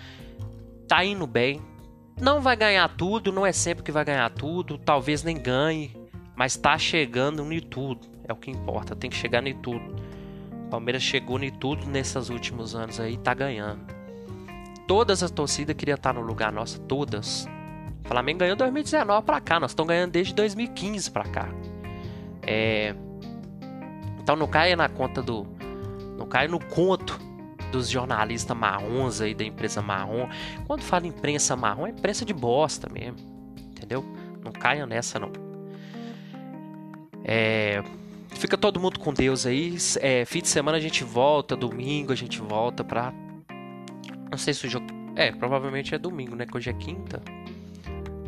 Tá 0.88 1.04
indo 1.04 1.28
bem. 1.28 1.62
Não 2.20 2.42
vai 2.42 2.56
ganhar 2.56 2.88
tudo, 2.96 3.32
não 3.32 3.46
é 3.46 3.52
sempre 3.52 3.84
que 3.84 3.92
vai 3.92 4.04
ganhar 4.04 4.30
tudo, 4.30 4.78
talvez 4.78 5.24
nem 5.24 5.38
ganhe, 5.38 5.96
mas 6.36 6.58
tá 6.58 6.78
chegando 6.78 7.50
em 7.52 7.62
tudo, 7.62 8.08
é 8.26 8.34
o 8.34 8.36
que 8.36 8.52
importa, 8.52 8.94
tem 8.94 9.10
que 9.10 9.16
chegar 9.16 9.46
em 9.48 9.56
tudo. 9.56 9.96
O 10.66 10.70
Palmeiras 10.70 11.02
chegou 11.02 11.42
em 11.42 11.50
tudo 11.50 11.86
nesses 11.88 12.30
últimos 12.30 12.76
anos 12.76 13.00
aí, 13.00 13.18
tá 13.18 13.34
ganhando. 13.34 13.86
Todas 14.86 15.24
as 15.24 15.32
torcidas 15.32 15.76
queriam 15.78 15.96
estar 15.96 16.14
no 16.14 16.22
lugar 16.22 16.52
nosso, 16.52 16.82
todas. 16.82 17.48
O 18.04 18.08
Flamengo 18.08 18.40
ganhou 18.40 18.56
2019 18.56 19.26
para 19.26 19.40
cá, 19.40 19.60
nós 19.60 19.72
estamos 19.72 19.90
ganhando 19.90 20.12
desde 20.12 20.34
2015 20.34 21.12
para 21.12 21.24
cá. 21.26 21.50
É... 22.44 22.96
Então 24.22 24.36
não 24.36 24.48
caia 24.48 24.76
na 24.76 24.90
conta 24.90 25.22
do. 25.22 25.46
Não 26.18 26.28
caia 26.28 26.48
no 26.48 26.60
conto 26.60 27.20
dos 27.72 27.90
jornalistas 27.90 28.56
marrons 28.56 29.22
aí 29.22 29.34
da 29.34 29.44
empresa 29.44 29.82
marrom. 29.82 30.28
Quando 30.68 30.82
fala 30.82 31.08
imprensa 31.08 31.56
marrom, 31.56 31.88
é 31.88 31.90
imprensa 31.92 32.26
de 32.26 32.34
bosta 32.34 32.90
mesmo. 32.92 33.18
Entendeu? 33.72 34.04
Não 34.44 34.52
caia 34.52 34.86
nessa 34.86 35.20
não. 35.20 35.32
É, 37.24 37.84
fica 38.30 38.58
todo 38.58 38.80
mundo 38.80 39.00
com 39.00 39.14
Deus 39.14 39.46
aí. 39.46 39.78
É, 40.02 40.26
fim 40.26 40.42
de 40.42 40.48
semana 40.48 40.78
a 40.78 40.82
gente 40.82 41.04
volta, 41.04 41.56
domingo 41.56 42.12
a 42.12 42.16
gente 42.16 42.40
volta 42.42 42.84
pra. 42.84 43.14
Não 44.30 44.38
sei 44.38 44.54
se 44.54 44.66
o 44.66 44.70
jogo. 44.70 44.88
É, 45.16 45.32
provavelmente 45.32 45.94
é 45.94 45.98
domingo, 45.98 46.36
né? 46.36 46.46
Que 46.46 46.58
hoje 46.58 46.70
é 46.70 46.74
quinta. 46.74 47.22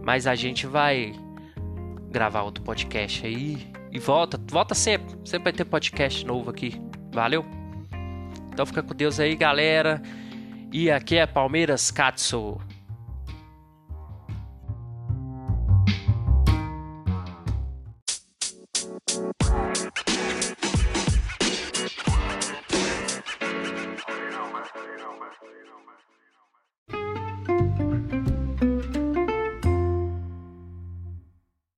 Mas 0.04 0.28
a 0.28 0.36
gente 0.36 0.66
vai 0.66 1.14
gravar 2.10 2.42
outro 2.42 2.64
podcast 2.64 3.26
aí. 3.26 3.68
E 3.92 4.00
volta, 4.00 4.40
volta 4.50 4.76
sempre. 4.76 5.16
Sempre 5.26 5.46
vai 5.46 5.54
ter 5.54 5.66
podcast 5.66 6.26
novo 6.26 6.50
aqui. 6.50 6.82
Valeu? 7.14 7.46
Então 8.52 8.66
fica 8.66 8.84
com 8.84 8.94
Deus 8.94 9.20
aí, 9.20 9.36
galera. 9.36 10.02
E 10.72 10.90
aqui 10.90 11.18
é 11.18 11.26
Palmeiras 11.26 11.92
Katsu. 11.92 12.58